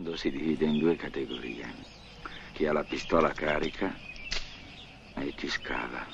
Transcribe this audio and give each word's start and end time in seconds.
mondo 0.00 0.16
si 0.16 0.30
divide 0.30 0.64
in 0.64 0.78
due 0.78 0.96
categorie. 0.96 1.66
Chi 2.54 2.66
ha 2.66 2.72
la 2.72 2.84
pistola 2.84 3.32
carica 3.32 3.94
e 5.16 5.34
chi 5.36 5.46
scava. 5.46 6.06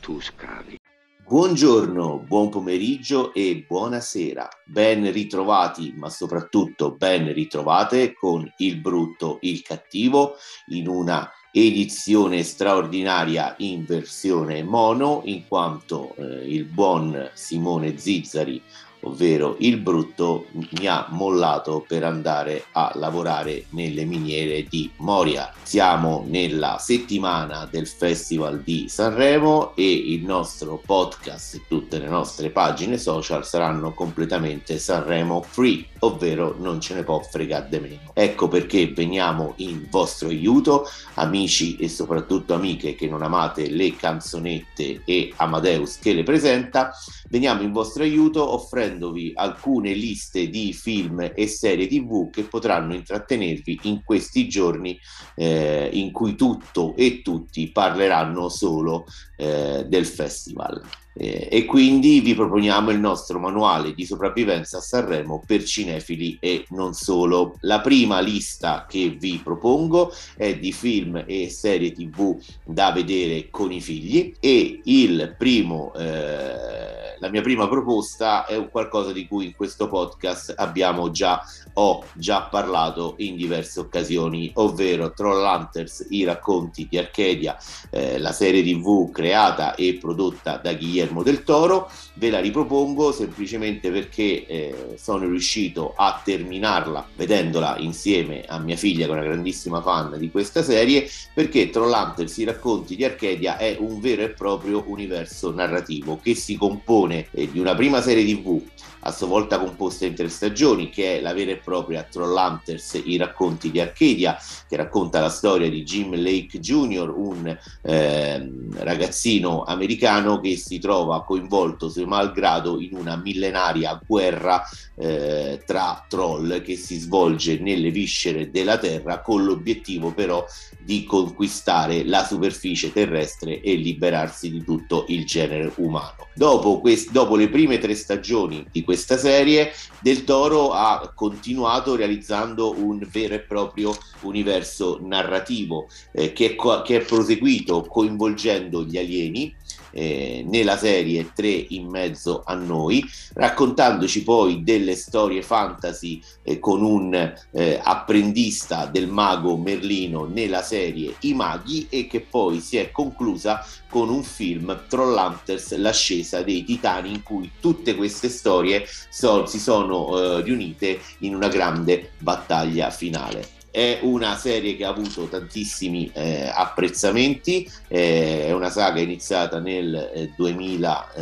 Tu 0.00 0.20
scavi. 0.20 0.78
Buongiorno, 1.26 2.20
buon 2.20 2.48
pomeriggio 2.48 3.34
e 3.34 3.64
buonasera. 3.66 4.48
Ben 4.66 5.10
ritrovati, 5.10 5.94
ma 5.96 6.08
soprattutto 6.08 6.94
ben 6.94 7.32
ritrovate 7.32 8.14
con 8.14 8.48
il 8.58 8.76
brutto, 8.76 9.38
il 9.40 9.62
cattivo 9.62 10.36
in 10.68 10.86
una 10.86 11.28
edizione 11.50 12.44
straordinaria 12.44 13.56
in 13.58 13.84
versione 13.84 14.62
mono, 14.62 15.22
in 15.24 15.48
quanto 15.48 16.14
eh, 16.14 16.48
il 16.48 16.64
buon 16.66 17.30
Simone 17.34 17.98
Zizzari 17.98 18.62
ovvero 19.06 19.56
il 19.60 19.78
brutto, 19.78 20.46
mi 20.52 20.86
ha 20.86 21.06
mollato 21.10 21.84
per 21.86 22.04
andare 22.04 22.64
a 22.72 22.92
lavorare 22.94 23.64
nelle 23.70 24.04
miniere 24.04 24.64
di 24.64 24.90
Moria. 24.98 25.52
Siamo 25.62 26.24
nella 26.26 26.78
settimana 26.78 27.66
del 27.70 27.86
Festival 27.86 28.60
di 28.62 28.88
Sanremo 28.88 29.74
e 29.74 29.90
il 29.90 30.24
nostro 30.24 30.80
podcast 30.84 31.54
e 31.54 31.62
tutte 31.68 31.98
le 31.98 32.08
nostre 32.08 32.50
pagine 32.50 32.98
social 32.98 33.46
saranno 33.46 33.92
completamente 33.94 34.78
Sanremo 34.78 35.42
free, 35.42 35.86
ovvero 36.06 36.56
non 36.58 36.80
ce 36.80 36.94
ne 36.94 37.02
può 37.02 37.20
fregare 37.20 37.68
di 37.70 37.78
meno. 37.78 38.10
Ecco 38.12 38.48
perché 38.48 38.88
veniamo 38.88 39.54
in 39.56 39.86
vostro 39.90 40.28
aiuto, 40.28 40.86
amici 41.14 41.76
e 41.76 41.88
soprattutto 41.88 42.54
amiche 42.54 42.94
che 42.94 43.08
non 43.08 43.22
amate 43.22 43.68
le 43.68 43.94
canzonette 43.94 45.02
e 45.04 45.32
Amadeus 45.36 45.98
che 45.98 46.12
le 46.12 46.22
presenta, 46.22 46.92
veniamo 47.28 47.62
in 47.62 47.72
vostro 47.72 48.02
aiuto 48.02 48.52
offrendo 48.52 48.94
offrendovi 48.96 49.32
alcune 49.34 49.92
liste 49.92 50.48
di 50.48 50.72
film 50.72 51.32
e 51.34 51.46
serie 51.46 51.86
tv 51.86 52.30
che 52.30 52.42
potranno 52.42 52.94
intrattenervi 52.94 53.80
in 53.82 54.02
questi 54.04 54.48
giorni 54.48 54.98
eh, 55.34 55.88
in 55.92 56.12
cui 56.12 56.34
tutto 56.34 56.94
e 56.96 57.22
tutti 57.22 57.70
parleranno 57.70 58.48
solo 58.48 59.06
eh, 59.36 59.84
del 59.88 60.06
festival. 60.06 60.80
Eh, 61.18 61.48
e 61.50 61.64
quindi 61.64 62.20
vi 62.20 62.34
proponiamo 62.34 62.90
il 62.90 62.98
nostro 62.98 63.38
manuale 63.38 63.94
di 63.94 64.04
sopravvivenza 64.04 64.78
a 64.78 64.82
Sanremo 64.82 65.42
per 65.46 65.64
cinefili 65.64 66.36
e 66.40 66.66
non 66.70 66.92
solo. 66.92 67.56
La 67.60 67.80
prima 67.80 68.20
lista 68.20 68.84
che 68.88 69.16
vi 69.18 69.40
propongo 69.42 70.12
è 70.36 70.58
di 70.58 70.72
film 70.72 71.24
e 71.26 71.48
serie 71.48 71.92
tv 71.92 72.38
da 72.64 72.92
vedere 72.92 73.48
con 73.50 73.72
i 73.72 73.80
figli 73.80 74.34
e 74.40 74.80
il 74.84 75.34
primo 75.38 75.92
eh, 75.94 77.05
la 77.18 77.28
mia 77.28 77.42
prima 77.42 77.68
proposta 77.68 78.44
è 78.46 78.56
un 78.56 78.68
qualcosa 78.70 79.12
di 79.12 79.26
cui 79.26 79.46
in 79.46 79.54
questo 79.54 79.88
podcast 79.88 80.54
abbiamo 80.56 81.10
già, 81.10 81.42
ho 81.74 82.04
già 82.14 82.42
parlato 82.42 83.14
in 83.18 83.36
diverse 83.36 83.80
occasioni, 83.80 84.50
ovvero 84.54 85.12
Trollhunters, 85.12 86.06
i 86.10 86.24
racconti 86.24 86.86
di 86.88 86.98
Arcadia, 86.98 87.56
eh, 87.90 88.18
la 88.18 88.32
serie 88.32 88.62
tv 88.62 89.10
creata 89.10 89.74
e 89.74 89.98
prodotta 90.00 90.56
da 90.56 90.74
Guillermo 90.74 91.22
del 91.22 91.42
Toro. 91.44 91.90
Ve 92.14 92.30
la 92.30 92.40
ripropongo 92.40 93.12
semplicemente 93.12 93.90
perché 93.90 94.46
eh, 94.46 94.94
sono 94.98 95.26
riuscito 95.26 95.94
a 95.96 96.20
terminarla 96.22 97.08
vedendola 97.14 97.76
insieme 97.78 98.44
a 98.46 98.58
mia 98.58 98.76
figlia, 98.76 99.06
che 99.06 99.12
è 99.12 99.14
una 99.14 99.24
grandissima 99.24 99.80
fan 99.82 100.16
di 100.18 100.30
questa 100.30 100.62
serie, 100.62 101.08
perché 101.34 101.70
Trollhunters, 101.70 102.36
i 102.38 102.44
racconti 102.44 102.96
di 102.96 103.04
Arcadia 103.04 103.56
è 103.56 103.76
un 103.78 104.00
vero 104.00 104.22
e 104.22 104.30
proprio 104.30 104.84
universo 104.86 105.52
narrativo 105.52 106.18
che 106.22 106.34
si 106.34 106.56
compone 106.56 107.05
produzione 107.06 107.26
di 107.32 107.58
una 107.58 107.74
prima 107.74 108.00
serie 108.00 108.24
tv 108.24 108.60
a 109.06 109.12
sua 109.12 109.28
volta 109.28 109.60
composta 109.60 110.04
in 110.04 110.14
tre 110.14 110.28
stagioni, 110.28 110.90
che 110.90 111.18
è 111.18 111.20
la 111.20 111.32
vera 111.32 111.52
e 111.52 111.56
propria 111.56 112.02
Trollhunters, 112.02 113.00
i 113.04 113.16
racconti 113.16 113.70
di 113.70 113.80
Arcadia, 113.80 114.36
che 114.68 114.76
racconta 114.76 115.20
la 115.20 115.28
storia 115.28 115.70
di 115.70 115.84
Jim 115.84 116.14
Lake 116.20 116.58
Jr., 116.58 117.12
un 117.14 117.56
eh, 117.82 118.52
ragazzino 118.78 119.62
americano 119.62 120.40
che 120.40 120.56
si 120.56 120.78
trova 120.78 121.24
coinvolto, 121.24 121.88
suo 121.88 122.06
malgrado, 122.06 122.80
in 122.80 122.96
una 122.96 123.16
millenaria 123.16 124.00
guerra 124.04 124.62
eh, 124.96 125.62
tra 125.64 126.04
troll 126.08 126.62
che 126.62 126.76
si 126.76 126.98
svolge 126.98 127.58
nelle 127.58 127.90
viscere 127.90 128.50
della 128.50 128.78
Terra 128.78 129.20
con 129.20 129.44
l'obiettivo 129.44 130.12
però 130.12 130.44
di 130.82 131.04
conquistare 131.04 132.04
la 132.04 132.24
superficie 132.24 132.92
terrestre 132.92 133.60
e 133.60 133.74
liberarsi 133.74 134.50
di 134.50 134.62
tutto 134.64 135.04
il 135.08 135.26
genere 135.26 135.72
umano. 135.76 136.28
Dopo, 136.34 136.80
quest- 136.80 137.10
dopo 137.10 137.34
le 137.36 137.48
prime 137.48 137.78
tre 137.78 137.94
stagioni 137.94 138.64
di 138.70 138.84
questa 138.96 139.18
serie, 139.18 139.72
Del 140.00 140.24
Toro 140.24 140.72
ha 140.72 141.12
continuato 141.14 141.96
realizzando 141.96 142.74
un 142.78 143.06
vero 143.10 143.34
e 143.34 143.40
proprio 143.40 143.94
universo 144.22 144.98
narrativo 145.02 145.88
eh, 146.12 146.32
che, 146.32 146.52
è 146.52 146.54
co- 146.54 146.80
che 146.80 146.96
è 146.96 147.04
proseguito 147.04 147.82
coinvolgendo 147.82 148.84
gli 148.84 148.96
alieni 148.96 149.54
eh, 149.96 150.44
nella 150.46 150.76
serie 150.76 151.32
3 151.34 151.48
in 151.70 151.88
mezzo 151.88 152.42
a 152.44 152.52
noi, 152.54 153.02
raccontandoci 153.32 154.22
poi 154.22 154.62
delle 154.62 154.94
storie 154.94 155.42
fantasy 155.42 156.20
eh, 156.42 156.58
con 156.58 156.82
un 156.82 157.14
eh, 157.52 157.80
apprendista 157.82 158.84
del 158.84 159.08
mago 159.08 159.56
Merlino 159.56 160.26
nella 160.26 160.62
serie 160.62 161.14
I 161.20 161.32
Maghi 161.32 161.86
e 161.88 162.06
che 162.06 162.20
poi 162.20 162.60
si 162.60 162.76
è 162.76 162.90
conclusa 162.90 163.64
con 163.88 164.10
un 164.10 164.22
film 164.22 164.84
Trollhunters, 164.86 165.76
l'ascesa 165.76 166.42
dei 166.42 166.62
titani 166.62 167.10
in 167.10 167.22
cui 167.22 167.50
tutte 167.58 167.94
queste 167.94 168.28
storie 168.28 168.84
so, 169.08 169.46
si 169.46 169.58
sono 169.58 170.18
eh, 170.18 170.42
riunite 170.42 171.00
in 171.20 171.34
una 171.34 171.48
grande 171.48 172.10
battaglia 172.18 172.90
finale 172.90 173.55
è 173.76 173.98
una 174.00 174.38
serie 174.38 174.74
che 174.74 174.86
ha 174.86 174.88
avuto 174.88 175.26
tantissimi 175.26 176.10
eh, 176.14 176.50
apprezzamenti, 176.50 177.70
eh, 177.88 178.46
è 178.46 178.52
una 178.52 178.70
saga 178.70 179.00
iniziata 179.00 179.60
nel 179.60 179.94
eh, 180.14 180.32
2000. 180.34 181.12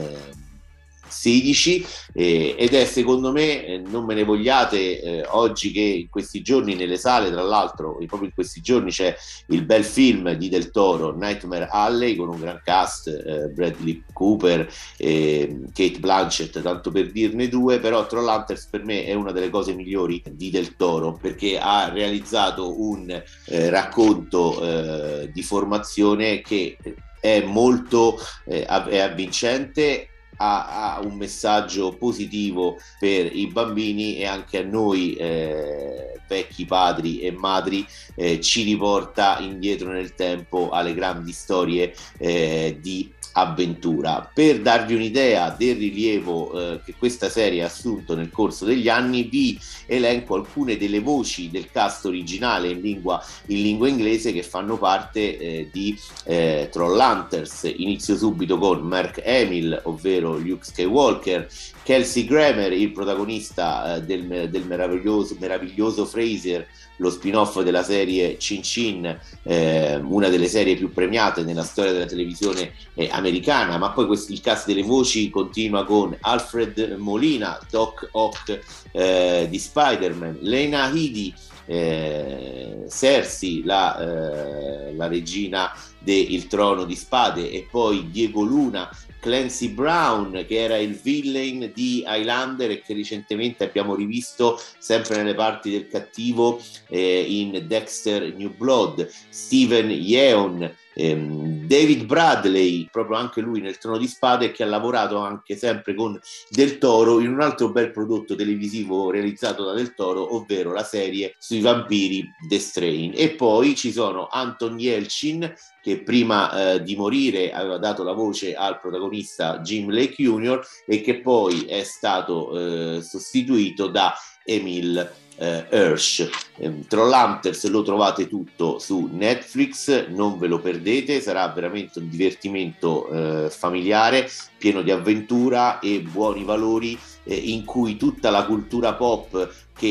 16 1.14 1.86
eh, 2.12 2.54
ed 2.58 2.74
è 2.74 2.84
secondo 2.84 3.32
me, 3.32 3.64
eh, 3.64 3.78
non 3.78 4.04
me 4.04 4.14
ne 4.14 4.24
vogliate, 4.24 5.00
eh, 5.00 5.26
oggi 5.30 5.70
che 5.70 5.80
in 5.80 6.08
questi 6.08 6.42
giorni 6.42 6.74
nelle 6.74 6.96
sale, 6.96 7.30
tra 7.30 7.42
l'altro 7.42 7.96
proprio 8.06 8.28
in 8.28 8.34
questi 8.34 8.60
giorni 8.60 8.90
c'è 8.90 9.16
il 9.48 9.64
bel 9.64 9.84
film 9.84 10.32
di 10.32 10.48
Del 10.48 10.70
Toro, 10.70 11.16
Nightmare 11.16 11.68
Alley, 11.70 12.16
con 12.16 12.28
un 12.28 12.40
gran 12.40 12.60
cast, 12.64 13.08
eh, 13.08 13.48
Bradley 13.48 14.02
Cooper, 14.12 14.70
Kate 14.96 15.98
Blanchett, 15.98 16.60
tanto 16.60 16.90
per 16.90 17.10
dirne 17.10 17.48
due, 17.48 17.78
però 17.78 18.06
Trollhunters 18.06 18.66
per 18.66 18.84
me 18.84 19.04
è 19.04 19.14
una 19.14 19.32
delle 19.32 19.50
cose 19.50 19.74
migliori 19.74 20.22
di 20.30 20.50
Del 20.50 20.76
Toro 20.76 21.18
perché 21.20 21.58
ha 21.58 21.88
realizzato 21.88 22.80
un 22.80 23.10
eh, 23.10 23.70
racconto 23.70 24.62
eh, 24.62 25.30
di 25.32 25.42
formazione 25.42 26.40
che 26.40 26.76
è 27.20 27.42
molto 27.42 28.18
è 28.44 28.98
avvincente 28.98 30.08
ha, 30.36 30.94
ha, 30.94 31.00
un 31.00 31.14
messaggio 31.14 31.96
positivo 31.96 32.78
per 32.98 33.34
i 33.34 33.46
bambini 33.48 34.16
e 34.16 34.26
anche 34.26 34.58
a 34.58 34.64
noi 34.64 35.14
eh, 35.14 36.20
vecchi 36.26 36.64
padri 36.64 37.20
e 37.20 37.32
madri 37.32 37.86
eh, 38.14 38.40
ci 38.40 38.62
riporta 38.62 39.38
indietro 39.40 39.90
nel 39.90 40.14
tempo 40.14 40.70
alle 40.70 40.94
grandi 40.94 41.32
storie 41.32 41.94
eh, 42.18 42.78
di 42.80 43.12
avventura. 43.36 44.30
Per 44.32 44.60
darvi 44.60 44.94
un'idea 44.94 45.54
del 45.56 45.76
rilievo 45.76 46.72
eh, 46.72 46.80
che 46.84 46.94
questa 46.98 47.28
serie 47.28 47.62
ha 47.62 47.66
assunto 47.66 48.14
nel 48.14 48.30
corso 48.30 48.64
degli 48.64 48.88
anni, 48.88 49.24
vi 49.24 49.58
elenco 49.86 50.34
alcune 50.34 50.76
delle 50.76 51.00
voci 51.00 51.50
del 51.50 51.70
cast 51.70 52.04
originale 52.06 52.68
in 52.68 52.80
lingua, 52.80 53.24
in 53.46 53.62
lingua 53.62 53.88
inglese 53.88 54.32
che 54.32 54.42
fanno 54.42 54.78
parte 54.78 55.38
eh, 55.38 55.68
di 55.72 55.98
eh, 56.24 56.68
Trollhunters. 56.70 57.72
Inizio 57.76 58.16
subito 58.16 58.58
con 58.58 58.80
Mark 58.80 59.22
Hamill, 59.24 59.80
ovvero 59.84 60.36
Luke 60.36 60.64
Skywalker, 60.64 61.48
Kelsey 61.84 62.24
Grammer, 62.24 62.72
il 62.72 62.92
protagonista 62.92 63.96
eh, 63.96 64.02
del, 64.02 64.48
del 64.48 64.66
meraviglioso, 64.66 65.36
meraviglioso 65.38 66.06
Fraser, 66.06 66.66
lo 66.96 67.10
spin-off 67.10 67.60
della 67.60 67.82
serie 67.82 68.38
Cin 68.38 68.62
Cin, 68.62 69.20
eh, 69.42 69.96
una 69.96 70.28
delle 70.28 70.48
serie 70.48 70.76
più 70.76 70.92
premiate 70.92 71.42
nella 71.42 71.62
storia 71.62 71.92
della 71.92 72.06
televisione 72.06 72.72
eh, 72.94 73.08
americana, 73.12 73.76
ma 73.76 73.90
poi 73.90 74.06
questo, 74.06 74.32
il 74.32 74.40
cast 74.40 74.66
delle 74.66 74.82
voci 74.82 75.28
continua 75.28 75.84
con 75.84 76.16
Alfred 76.20 76.96
Molina, 76.98 77.58
Doc 77.70 78.08
Ock 78.12 78.60
eh, 78.92 79.46
di 79.50 79.58
Spider-Man, 79.58 80.38
Lena 80.40 80.86
Headey, 80.86 81.34
eh, 81.66 82.84
Cersei, 82.88 83.62
la, 83.64 83.98
eh, 83.98 84.94
la 84.94 85.06
regina 85.06 85.72
del 85.98 86.46
Trono 86.46 86.84
di 86.84 86.94
Spade, 86.94 87.50
e 87.50 87.66
poi 87.70 88.10
Diego 88.10 88.42
Luna, 88.42 88.88
Clancy 89.24 89.68
Brown, 89.70 90.44
che 90.46 90.56
era 90.56 90.76
il 90.76 90.92
villain 90.92 91.72
di 91.72 92.04
Highlander 92.06 92.70
e 92.70 92.82
che 92.82 92.92
recentemente 92.92 93.64
abbiamo 93.64 93.94
rivisto 93.94 94.60
sempre 94.76 95.16
nelle 95.16 95.34
parti 95.34 95.70
del 95.70 95.88
cattivo 95.88 96.60
eh, 96.90 97.24
in 97.26 97.64
Dexter 97.66 98.34
New 98.34 98.54
Blood, 98.54 99.10
Steven 99.30 99.90
Yeon, 99.90 100.70
ehm, 100.94 101.66
David 101.66 102.04
Bradley, 102.04 102.88
proprio 102.90 103.16
anche 103.16 103.40
lui 103.40 103.60
nel 103.60 103.78
Trono 103.78 103.98
di 103.98 104.06
Spade, 104.06 104.52
che 104.52 104.62
ha 104.62 104.66
lavorato 104.66 105.18
anche 105.18 105.56
sempre 105.56 105.94
con 105.94 106.18
Del 106.48 106.78
Toro 106.78 107.20
in 107.20 107.32
un 107.32 107.40
altro 107.40 107.70
bel 107.70 107.90
prodotto 107.90 108.34
televisivo 108.34 109.10
realizzato 109.10 109.64
da 109.64 109.72
Del 109.72 109.94
Toro, 109.94 110.34
ovvero 110.34 110.72
la 110.72 110.84
serie 110.84 111.34
sui 111.38 111.60
vampiri 111.60 112.24
The 112.48 112.58
Strain. 112.58 113.12
E 113.14 113.30
poi 113.30 113.74
ci 113.74 113.92
sono 113.92 114.28
Anton 114.30 114.78
Yelchin, 114.78 115.52
che 115.82 116.02
prima 116.02 116.72
eh, 116.74 116.82
di 116.82 116.96
morire 116.96 117.52
aveva 117.52 117.76
dato 117.76 118.02
la 118.02 118.12
voce 118.12 118.54
al 118.54 118.80
protagonista 118.80 119.58
Jim 119.58 119.90
Lake 119.90 120.14
Jr. 120.16 120.66
e 120.86 121.02
che 121.02 121.20
poi 121.20 121.64
è 121.64 121.82
stato 121.82 122.96
eh, 122.96 123.02
sostituito 123.02 123.88
da 123.88 124.14
Emil 124.44 125.10
eh, 125.36 125.66
Hirsch. 125.70 126.28
Eh, 126.56 126.86
Trollhunters 126.86 127.68
lo 127.68 127.82
trovate 127.82 128.28
tutto 128.28 128.78
su 128.78 129.08
Netflix, 129.12 130.08
non 130.08 130.38
ve 130.38 130.46
lo 130.46 130.60
perdete, 130.60 131.20
sarà 131.20 131.48
veramente 131.48 131.98
un 131.98 132.08
divertimento 132.08 133.08
eh, 133.08 133.50
familiare, 133.50 134.30
pieno 134.58 134.82
di 134.82 134.90
avventura 134.90 135.78
e 135.78 136.00
buoni 136.00 136.44
valori 136.44 136.98
eh, 137.24 137.34
in 137.34 137.64
cui 137.64 137.96
tutta 137.96 138.30
la 138.30 138.44
cultura 138.44 138.94
pop 138.94 139.52
che, 139.76 139.86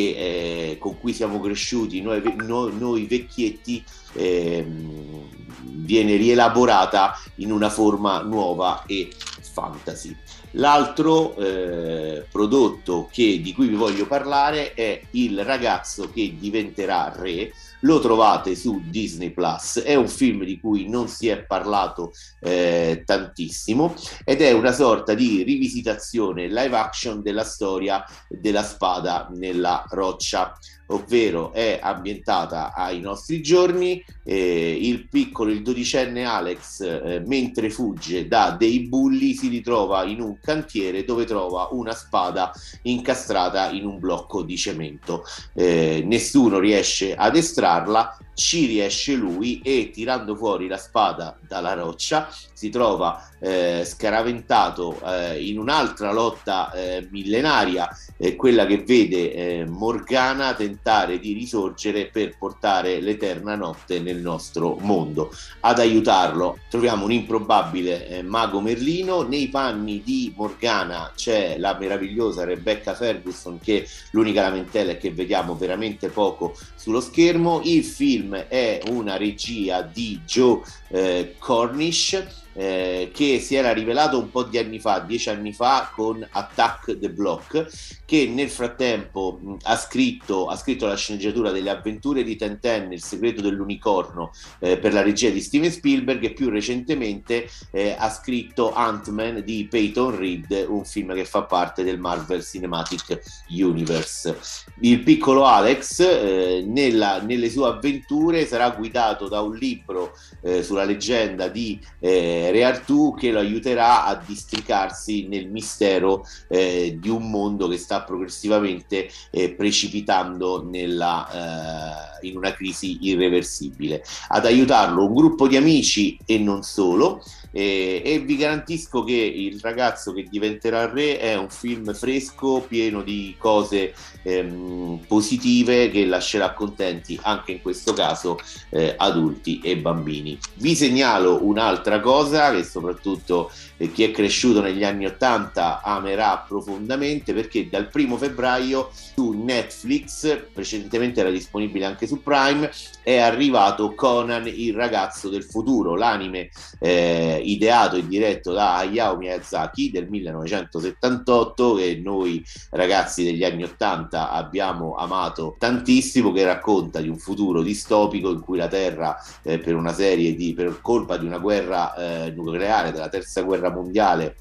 eh, 0.72 0.78
con 0.80 1.00
cui 1.00 1.14
siamo 1.14 1.40
cresciuti, 1.40 2.02
noi, 2.02 2.22
noi, 2.38 2.74
noi 2.78 3.06
vecchietti, 3.06 3.84
ehm, 4.14 5.30
viene 5.62 6.16
rielaborata 6.16 7.14
in 7.36 7.52
una 7.52 7.70
forma 7.70 8.22
nuova 8.22 8.84
e 8.86 9.10
fantasy. 9.42 10.16
L'altro 10.54 11.36
eh, 11.36 12.26
prodotto 12.32 13.10
che, 13.12 13.42
di 13.42 13.54
cui 13.54 13.68
vi 13.68 13.76
voglio 13.76 14.06
parlare 14.06 14.74
è 14.74 15.02
Il 15.12 15.44
ragazzo 15.44 16.10
che 16.12 16.36
diventerà 16.38 17.12
re. 17.16 17.52
Lo 17.82 18.00
trovate 18.00 18.56
su 18.56 18.82
Disney 18.86 19.32
Plus. 19.32 19.82
È 19.82 19.96
un 19.96 20.08
film 20.08 20.46
di 20.46 20.60
cui 20.60 20.88
non 20.88 21.08
si 21.08 21.28
è 21.28 21.44
parlato 21.44 22.14
eh, 22.40 23.04
tantissimo 23.06 23.94
ed 24.24 24.42
è 24.42 24.52
una 24.52 24.72
sorta 24.72 25.14
di 25.14 25.44
rivisitazione 25.44 26.48
live 26.48 26.78
action 26.78 27.22
della 27.22 27.44
storia 27.44 28.06
della 28.30 28.64
spada 28.64 29.28
nella 29.34 29.84
roccia 29.90 30.58
ovvero 30.94 31.52
è 31.52 31.80
ambientata 31.82 32.74
ai 32.74 33.00
nostri 33.00 33.42
giorni. 33.42 34.04
Eh, 34.24 34.78
il 34.82 35.08
piccolo, 35.08 35.52
il 35.52 35.62
dodicenne 35.62 36.24
Alex, 36.24 36.82
eh, 36.82 37.24
mentre 37.26 37.70
fugge 37.70 38.28
da 38.28 38.56
dei 38.58 38.88
bulli, 38.88 39.34
si 39.34 39.48
ritrova 39.48 40.04
in 40.04 40.22
un 40.22 40.38
cantiere 40.40 41.04
dove 41.04 41.26
trova 41.26 41.70
una 41.72 41.94
spada 41.94 42.52
incastrata 42.84 43.70
in 43.72 43.86
un 43.86 44.00
blocco 44.00 44.44
di 44.44 44.58
cemento. 44.58 45.24
Eh, 45.54 46.04
nessuno 46.06 46.60
riesce 46.60 47.16
ad 47.16 47.36
estrarla, 47.36 48.18
ci 48.34 48.66
riesce 48.66 49.14
lui 49.16 49.62
e 49.64 49.92
tirando 49.92 50.36
fuori 50.36 50.68
la 50.68 50.78
spada 50.78 51.38
dalla 51.48 51.74
roccia 51.74 52.30
si 52.64 52.70
trova 52.70 53.30
eh, 53.40 53.84
scaraventato 53.86 54.98
eh, 55.06 55.46
in 55.46 55.60
un'altra 55.60 56.14
lotta 56.14 56.72
eh, 56.72 57.06
millenaria, 57.12 57.90
eh, 58.16 58.38
quella 58.38 58.66
che 58.66 58.78
vede 58.78 59.34
eh, 59.34 59.66
Morgana 59.66 60.54
tentare 60.54 61.20
di 61.20 61.34
risorgere 61.34 62.06
per 62.06 62.38
portare 62.38 63.02
l'eterna 63.02 63.56
notte 63.56 64.00
nel 64.00 64.22
nostro 64.22 64.78
mondo. 64.80 65.30
Ad 65.60 65.80
aiutarlo 65.80 66.60
troviamo 66.70 67.04
un 67.04 67.12
improbabile 67.12 68.08
eh, 68.08 68.24
mago 68.24 68.62
Merlino, 68.62 69.24
nei 69.24 69.50
panni 69.50 70.02
di 70.02 70.34
Morgana 70.38 71.12
c'è 71.14 71.58
la 71.58 71.76
meravigliosa 71.78 72.46
Rebecca 72.46 72.94
Ferguson 72.94 73.60
che 73.60 73.86
l'unica 74.12 74.42
lamentela 74.42 74.92
è 74.92 74.98
che 74.98 75.12
vediamo 75.12 75.56
veramente 75.56 76.08
poco 76.08 76.56
sullo 76.76 77.02
schermo. 77.02 77.60
Il 77.66 77.84
film 77.84 78.23
è 78.32 78.80
una 78.90 79.18
regia 79.18 79.82
di 79.82 80.22
Joe 80.26 80.62
eh, 80.94 81.36
Cornish 81.40 82.42
eh, 82.54 83.10
che 83.14 83.40
si 83.40 83.56
era 83.56 83.74
rivelato 83.74 84.20
un 84.20 84.30
po' 84.30 84.44
di 84.44 84.58
anni 84.58 84.80
fa, 84.80 85.00
dieci 85.00 85.30
anni 85.30 85.54
fa, 85.54 85.92
con 85.94 86.26
Attack 86.32 86.98
the 87.00 87.10
Block, 87.10 87.68
che 88.06 88.28
nel 88.28 88.50
frattempo 88.50 89.40
mh, 89.42 89.56
ha, 89.64 89.76
scritto, 89.76 90.48
ha, 90.48 90.56
scritto, 90.56 90.86
la 90.86 90.96
sceneggiatura 90.96 91.52
delle 91.52 91.70
avventure 91.70 92.24
di 92.24 92.36
Tenten, 92.36 92.92
Il 92.92 93.02
segreto 93.02 93.42
dell'unicorno, 93.42 94.32
eh, 94.60 94.78
per 94.78 94.94
la 94.94 95.02
regia 95.02 95.30
di 95.30 95.42
Steven 95.42 95.72
Spielberg 95.72 96.24
e 96.24 96.34
più 96.34 96.50
recentemente 96.50 97.50
eh, 97.72 97.96
ha 97.98 98.10
scritto 98.10 98.74
Ant-Man 98.74 99.42
di 99.44 99.68
Peyton 99.70 100.16
Reed, 100.16 100.66
un 100.68 100.86
film 100.86 101.14
che 101.14 101.26
fa 101.26 101.44
parte 101.44 101.84
del 101.84 102.00
Marvel 102.00 102.44
Cinematic 102.44 103.20
Universe. 103.50 104.38
Il 104.82 105.02
piccolo 105.02 105.46
Alex 105.46 106.00
eh, 106.00 106.64
nella, 106.66 107.20
nelle 107.22 107.50
sue 107.50 107.68
avventure 107.68 108.46
sarà 108.46 108.70
guidato 108.70 109.28
da 109.28 109.42
un 109.42 109.56
libro 109.56 110.16
eh, 110.42 110.62
sulla 110.84 110.86
leggenda 110.86 111.48
di 111.48 111.80
eh, 112.00 112.52
Re 112.52 112.64
Artù 112.64 113.16
che 113.18 113.32
lo 113.32 113.40
aiuterà 113.40 114.06
a 114.06 114.16
districarsi 114.16 115.28
nel 115.28 115.48
mistero 115.48 116.26
eh, 116.50 116.98
di 117.00 117.10
un 117.10 117.30
mondo 117.30 117.68
che 117.68 117.78
sta 117.78 118.02
progressivamente 118.02 119.10
eh, 119.32 119.52
precipitando 119.52 120.64
nella, 120.64 122.20
eh, 122.22 122.28
in 122.28 122.38
una 122.38 122.54
crisi 122.54 123.00
irreversibile. 123.02 124.04
Ad 124.30 124.46
aiutarlo 124.46 125.06
un 125.06 125.14
gruppo 125.14 125.48
di 125.48 125.58
amici 125.58 126.18
e 126.26 126.38
non 126.38 126.64
solo 126.64 127.24
e, 127.56 128.02
e, 128.04 128.20
vi 128.20 128.36
garantisco 128.36 129.04
che 129.04 129.14
Il 129.14 129.60
ragazzo 129.62 130.12
che 130.12 130.26
diventerà 130.28 130.92
re 130.92 131.20
è 131.20 131.36
un 131.36 131.52
film 131.52 131.94
fresco, 131.94 132.66
pieno 132.68 133.04
di 133.04 133.36
cose 133.38 133.94
ehm, 134.24 135.02
positive 135.08 135.92
che 135.92 136.06
lascerà 136.06 136.54
contenti 136.54 137.18
anche 137.22 137.52
in 137.52 137.62
questo 137.62 137.94
caso 137.94 138.40
eh, 138.70 138.96
adulti 138.98 139.60
e 139.64 139.78
bambini. 139.78 140.36
Vi 140.56 140.73
segnalo 140.76 141.46
un'altra 141.46 142.00
cosa 142.00 142.52
che 142.52 142.64
soprattutto 142.64 143.52
eh, 143.78 143.92
chi 143.92 144.04
è 144.04 144.12
cresciuto 144.12 144.62
negli 144.62 144.84
anni 144.84 145.06
80 145.06 145.82
amerà 145.82 146.46
profondamente 146.48 147.34
perché 147.34 147.70
dal 147.70 147.90
primo 147.90 148.18
febbraio 148.18 148.92
su 148.94 149.32
Netflix, 149.32 150.48
precedentemente 150.54 151.20
era 151.20 151.30
disponibile 151.30 151.86
anche 151.86 152.08
su 152.08 152.22
Prime, 152.22 152.72
è 153.02 153.18
arrivato 153.18 153.94
Conan 153.94 154.48
il 154.48 154.74
ragazzo 154.74 155.30
del 155.30 155.44
futuro, 155.44 155.96
l'anime 155.96 156.50
eh, 156.80 157.42
ideato 157.44 157.96
e 157.96 158.08
diretto 158.08 158.54
da 158.54 158.78
Hayao 158.78 159.18
Miyazaki 159.18 159.92
del 159.92 160.08
1978 160.10 161.74
che 161.76 162.02
noi 162.04 162.44
ragazzi 162.72 163.24
degli 163.24 163.44
anni 163.44 163.64
80 163.64 164.32
abbiamo 164.32 164.96
amato 164.96 165.56
tantissimo 165.58 166.32
che 166.32 166.44
racconta 166.44 167.02
di 167.02 167.10
un 167.10 167.18
futuro 167.18 167.62
distopico 167.62 168.32
in 168.32 168.40
cui 168.40 168.58
la 168.58 168.68
Terra 168.68 169.16
eh, 169.44 169.60
per 169.60 169.76
una 169.76 169.94
serie 169.94 170.36
di 170.36 170.53
per 170.54 170.80
colpa 170.82 171.18
di 171.18 171.26
una 171.26 171.40
guerra 171.40 171.96
eh, 171.96 172.32
nucleare 172.32 172.92
della 172.92 173.10
terza 173.10 173.42
guerra 173.42 173.72
mondiale 173.72 174.36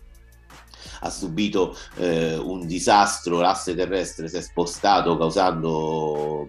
ha 1.01 1.11
subito 1.11 1.77
eh, 1.97 2.37
un 2.37 2.67
disastro, 2.67 3.41
l'asse 3.41 3.75
terrestre 3.75 4.29
si 4.29 4.37
è 4.37 4.41
spostato 4.41 5.17
causando 5.17 6.47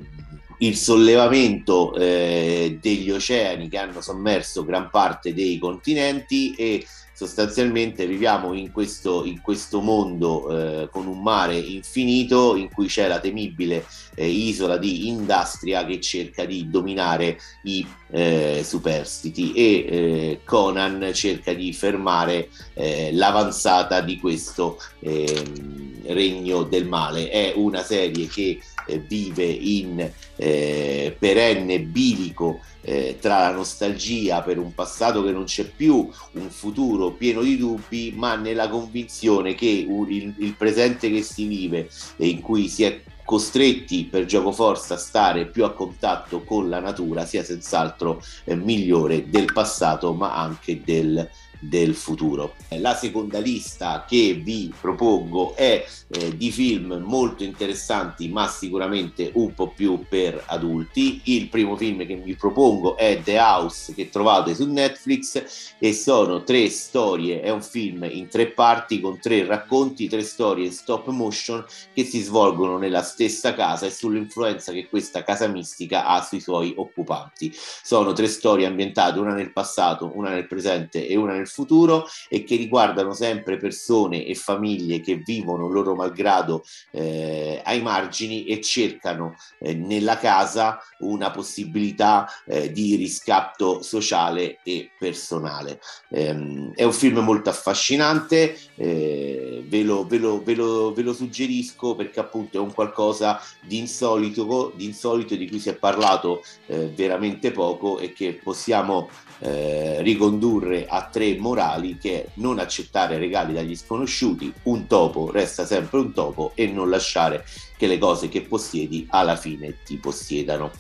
il 0.60 0.77
sollevamento 0.77 1.93
eh, 1.96 2.77
degli 2.79 3.12
oceani 3.12 3.67
che 3.67 3.77
hanno 3.77 4.01
sommerso 4.01 4.63
gran 4.63 4.89
parte 4.89 5.34
dei 5.34 5.58
continenti 5.58 6.53
e 6.53 6.86
sostanzialmente 7.13 8.08
viviamo 8.08 8.53
in 8.53 8.72
questo, 8.72 9.24
in 9.24 9.39
questo 9.41 9.82
mondo 9.82 10.50
eh, 10.50 10.89
con 10.89 11.05
un 11.05 11.22
mare 11.22 11.55
infinito 11.55 12.55
in 12.55 12.72
cui 12.72 12.88
c'è 12.88 13.08
la 13.08 13.20
temibile 13.20 13.86
eh, 14.15 14.27
isola 14.27 14.77
di 14.77 15.08
Industria 15.08 15.86
che 15.86 16.01
cerca 16.01 16.43
di 16.46 16.70
dominare 16.70 17.38
i 17.63 17.86
eh, 18.10 18.62
superstiti 18.63 19.53
e 19.53 19.63
eh, 19.63 20.39
Conan 20.43 21.12
cerca 21.13 21.53
di 21.53 21.72
fermare 21.72 22.50
eh, 22.74 23.12
l'avanzata 23.13 24.01
di 24.01 24.17
questo 24.17 24.79
ehm, 25.00 26.08
regno 26.08 26.63
del 26.63 26.88
male. 26.88 27.29
È 27.29 27.53
una 27.55 27.84
serie 27.84 28.27
che 28.27 28.60
eh, 28.88 29.00
vive 29.00 29.46
in 29.46 30.12
perenne 30.36 31.79
bilico 31.79 32.60
eh, 32.84 33.18
tra 33.20 33.40
la 33.40 33.52
nostalgia 33.52 34.42
per 34.42 34.58
un 34.58 34.74
passato 34.74 35.24
che 35.24 35.32
non 35.32 35.46
c'è 35.46 35.66
più, 35.66 36.10
un 36.34 36.50
futuro 36.50 37.12
pieno 37.12 37.42
di 37.42 37.58
dubbi, 37.58 38.13
ma 38.16 38.36
nella 38.36 38.70
convinzione 38.70 39.56
che 39.56 39.66
il, 39.68 40.34
il 40.38 40.56
presente 40.56 41.10
che 41.10 41.22
si 41.22 41.48
vive 41.48 41.90
e 42.18 42.28
in 42.28 42.42
cui 42.42 42.68
si 42.68 42.84
è 42.84 43.02
costretti 43.25 44.06
per 44.06 44.25
gioco 44.25 44.52
forza 44.52 44.96
a 44.96 44.98
stare 44.98 45.48
più 45.48 45.63
a 45.63 45.72
contatto 45.72 46.44
con 46.44 46.68
la 46.68 46.80
natura 46.80 47.25
sia 47.25 47.44
senz'altro 47.44 48.22
eh, 48.44 48.56
migliore 48.56 49.30
del 49.30 49.52
passato 49.54 50.13
ma 50.13 50.36
anche 50.36 50.82
del 50.84 51.30
del 51.70 51.96
futuro. 51.96 52.55
La 52.79 52.96
seconda 52.96 53.39
lista 53.39 54.05
che 54.08 54.34
vi 54.34 54.74
propongo 54.79 55.55
è 55.55 55.86
eh, 56.08 56.36
di 56.36 56.51
film 56.51 57.01
molto 57.05 57.43
interessanti 57.43 58.27
ma 58.27 58.48
sicuramente 58.48 59.32
un 59.34 59.53
po' 59.53 59.70
più 59.70 60.05
per 60.08 60.43
adulti. 60.48 61.22
Il 61.25 61.48
primo 61.50 61.75
film 61.75 62.05
che 62.05 62.15
vi 62.15 62.36
propongo 62.36 62.98
è 62.98 63.22
The 63.24 63.38
House 63.39 63.93
che 63.93 64.10
trovate 64.10 64.55
su 64.55 64.70
Netflix 64.70 65.75
e 65.79 65.93
sono 65.93 66.43
tre 66.43 66.70
storie, 66.70 67.41
è 67.41 67.50
un 67.50 67.62
film 67.62 68.03
in 68.10 68.27
tre 68.27 68.48
parti 68.48 69.00
con 69.00 69.20
tre 69.20 69.46
racconti, 69.46 70.10
tre 70.10 70.24
storie 70.24 70.72
stop 70.72 71.08
motion 71.10 71.63
che 71.93 72.03
si 72.03 72.22
svolgono 72.22 72.77
nella 72.77 73.03
stessa 73.03 73.53
casa 73.53 73.86
e 73.86 73.91
sull'influenza 73.91 74.72
che 74.72 74.88
questa 74.88 75.24
casa 75.24 75.48
mistica 75.48 76.05
ha 76.05 76.22
sui 76.22 76.39
suoi 76.39 76.74
occupanti. 76.75 77.53
Sono 77.53 78.13
tre 78.13 78.27
storie 78.27 78.65
ambientate 78.65 79.20
una 79.20 79.34
nel 79.34 79.51
passato, 79.51 80.12
una 80.15 80.29
nel 80.29 80.48
presente 80.48 81.08
e 81.08 81.15
una 81.15 81.34
nel 81.34 81.48
futuro 81.53 82.05
e 82.27 82.43
che 82.43 82.55
riguardano 82.55 83.13
sempre 83.13 83.57
persone 83.57 84.25
e 84.25 84.33
famiglie 84.36 85.00
che 85.00 85.17
vivono 85.17 85.69
loro 85.69 85.95
malgrado 85.95 86.63
eh, 86.91 87.62
ai 87.63 87.81
margini 87.81 88.45
e 88.45 88.60
cercano 88.62 89.36
eh, 89.60 89.74
nella 89.74 90.17
casa 90.17 90.79
una 91.00 91.29
possibilità 91.29 92.27
eh, 92.45 92.72
di 92.72 92.95
riscatto 92.95 93.81
sociale 93.81 94.60
e 94.63 94.91
personale. 94.98 95.79
Ehm, 96.10 96.74
è 96.74 96.83
un 96.83 96.93
film 96.93 97.19
molto 97.19 97.50
affascinante, 97.50 98.57
eh, 98.75 99.52
ve 99.67 99.84
lo, 99.84 100.05
ve, 100.05 100.17
lo, 100.17 100.41
ve, 100.43 100.55
lo, 100.55 100.93
ve, 100.93 101.01
lo, 101.01 101.13
suggerisco 101.13 101.96
perché 101.96 102.20
appunto 102.20 102.58
è 102.58 102.60
un 102.60 102.74
qualcosa 102.74 103.41
di 103.62 103.77
insolito, 103.77 104.72
di 104.75 104.86
insolito 104.86 105.36
di 105.36 105.48
cui 105.48 105.60
si 105.60 105.70
è 105.70 105.75
parlato 105.75 106.43
eh, 106.67 106.91
veramente 106.96 107.51
poco 107.51 108.00
e 108.00 108.13
che 108.13 108.39
possiamo 108.41 109.10
eh, 109.39 110.01
ricondurre 110.01 110.86
a 110.88 111.08
tre 111.12 111.38
morali 111.38 111.98
che 111.98 112.29
non 112.36 112.60
accettare 112.60 113.17
regali 113.17 113.53
dagli 113.53 113.75
sconosciuti, 113.75 114.53
un 114.63 114.88
topo 114.88 115.32
resta 115.32 115.65
sempre 115.65 116.00
un 116.00 116.13
topo 116.13 116.51
e 116.55 116.67
non 116.67 116.89
lasciare 116.89 117.46
che 117.77 117.88
le 117.88 117.98
cose 117.98 118.29
che 118.29 118.41
possiedi 118.41 119.05
alla 119.10 119.36
fine 119.36 119.77
ti 119.84 119.98
possiedano. 119.98 120.72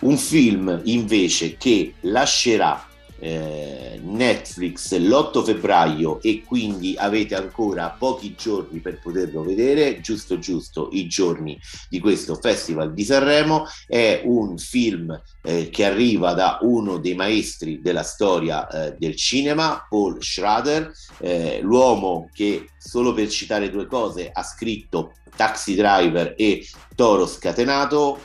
Un 0.00 0.16
film 0.16 0.80
invece 0.84 1.56
che 1.56 1.94
lascerà 2.00 2.89
eh, 3.20 4.00
Netflix 4.02 4.96
l'8 4.96 5.44
febbraio 5.44 6.20
e 6.22 6.42
quindi 6.44 6.94
avete 6.98 7.34
ancora 7.34 7.94
pochi 7.96 8.34
giorni 8.36 8.80
per 8.80 8.98
poterlo 8.98 9.42
vedere, 9.42 10.00
giusto 10.00 10.38
giusto 10.38 10.88
i 10.92 11.06
giorni 11.06 11.58
di 11.88 12.00
questo 12.00 12.34
Festival 12.34 12.92
di 12.92 13.04
Sanremo, 13.04 13.66
è 13.86 14.22
un 14.24 14.58
film 14.58 15.20
eh, 15.42 15.68
che 15.70 15.84
arriva 15.84 16.32
da 16.32 16.58
uno 16.62 16.98
dei 16.98 17.14
maestri 17.14 17.80
della 17.80 18.02
storia 18.02 18.66
eh, 18.68 18.96
del 18.98 19.14
cinema, 19.16 19.86
Paul 19.88 20.22
Schrader, 20.22 20.90
eh, 21.18 21.60
l'uomo 21.62 22.28
che 22.32 22.70
solo 22.78 23.12
per 23.12 23.28
citare 23.28 23.70
due 23.70 23.86
cose 23.86 24.30
ha 24.32 24.42
scritto 24.42 25.12
Taxi 25.36 25.74
Driver 25.74 26.34
e 26.36 26.66
Toro 26.94 27.26
Scatenato, 27.26 28.20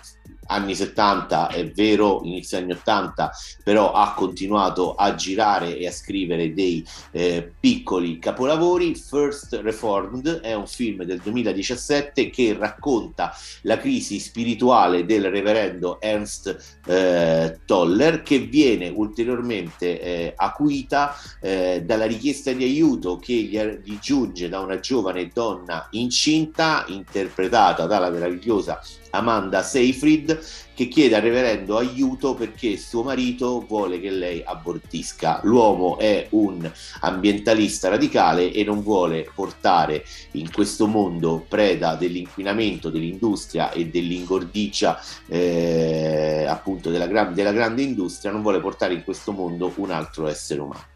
anni 0.48 0.75
70, 0.75 1.48
è 1.48 1.70
vero, 1.72 2.22
inizio 2.24 2.58
anni 2.58 2.72
80, 2.74 3.32
però 3.64 3.92
ha 3.92 4.14
continuato 4.14 4.96
a 4.96 5.16
girare 5.16 5.78
e 5.78 5.88
a 5.88 5.92
scrivere 5.92 6.54
dei 6.54 6.86
eh, 7.12 7.52
piccoli 7.60 8.20
capolavori. 8.20 8.96
First 8.96 9.60
Reformed 9.62 10.42
è 10.42 10.54
un 10.54 10.68
film 10.68 11.04
del 11.04 11.20
2017 11.20 12.30
che 12.30 12.56
racconta 12.58 13.34
la 13.62 13.78
crisi 13.78 14.20
spirituale 14.20 15.06
del 15.06 15.30
reverendo 15.30 16.00
Ernst 16.02 16.78
eh, 16.86 17.60
Toller 17.66 18.22
che 18.24 18.40
viene 18.40 18.90
ulteriormente 18.90 20.00
eh, 20.00 20.34
acuita 20.36 21.16
eh, 21.42 21.84
dalla 21.86 22.06
richiesta 22.06 22.52
di 22.52 22.64
aiuto 22.64 23.18
che 23.18 23.34
gli, 23.34 23.60
gli 23.84 23.98
giunge 24.00 24.50
da 24.50 24.60
una 24.60 24.80
giovane 24.80 25.30
donna 25.34 25.88
incinta 25.92 26.86
interpretata 26.88 27.86
dalla 27.86 28.10
meravigliosa 28.10 28.82
Amanda 29.17 29.62
Seyfried 29.62 30.39
che 30.75 30.88
chiede 30.89 31.15
al 31.15 31.22
reverendo 31.22 31.77
aiuto 31.77 32.34
perché 32.34 32.77
suo 32.77 33.01
marito 33.01 33.65
vuole 33.67 34.00
che 34.00 34.10
lei 34.12 34.43
abortisca. 34.45 35.39
L'uomo 35.43 35.98
è 35.98 36.27
un 36.31 36.69
ambientalista 37.00 37.89
radicale 37.89 38.51
e 38.51 38.63
non 38.63 38.84
vuole 38.84 39.29
portare 39.34 40.03
in 40.31 40.51
questo 40.51 40.86
mondo 40.86 41.45
preda 41.48 41.95
dell'inquinamento, 41.95 42.89
dell'industria 42.89 43.72
e 43.72 43.88
dell'ingordigia 43.88 45.00
eh, 45.27 46.45
appunto 46.48 46.89
della, 46.89 47.07
gran- 47.07 47.34
della 47.34 47.53
grande 47.53 47.81
industria, 47.81 48.31
non 48.31 48.41
vuole 48.41 48.60
portare 48.60 48.93
in 48.93 49.03
questo 49.03 49.31
mondo 49.31 49.72
un 49.77 49.91
altro 49.91 50.27
essere 50.27 50.60
umano 50.60 50.93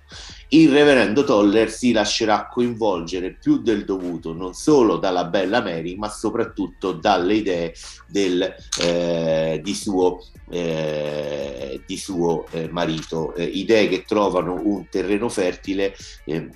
il 0.50 0.72
reverendo 0.72 1.24
Toller 1.24 1.70
si 1.70 1.92
lascerà 1.92 2.48
coinvolgere 2.48 3.32
più 3.34 3.62
del 3.62 3.86
dovuto 3.86 4.34
non 4.34 4.54
solo 4.54 4.98
dalla 4.98 5.26
bella 5.26 5.62
Mary 5.62 5.96
ma 5.96 6.10
soprattutto 6.10 6.94
dalle 6.94 7.36
idee 7.36 7.74
del, 8.08 8.56
eh, 8.82 9.60
di 9.64 9.74
suo, 9.76 10.26
eh, 10.50 11.82
di 11.86 11.98
suo 11.98 12.48
eh, 12.52 12.68
marito, 12.70 13.36
eh, 13.36 13.44
idee 13.44 13.88
che 13.88 14.04
trovano 14.08 14.60
un 14.64 14.88
terreno 14.90 15.30
fertile 15.30 15.96
eh, 16.26 16.50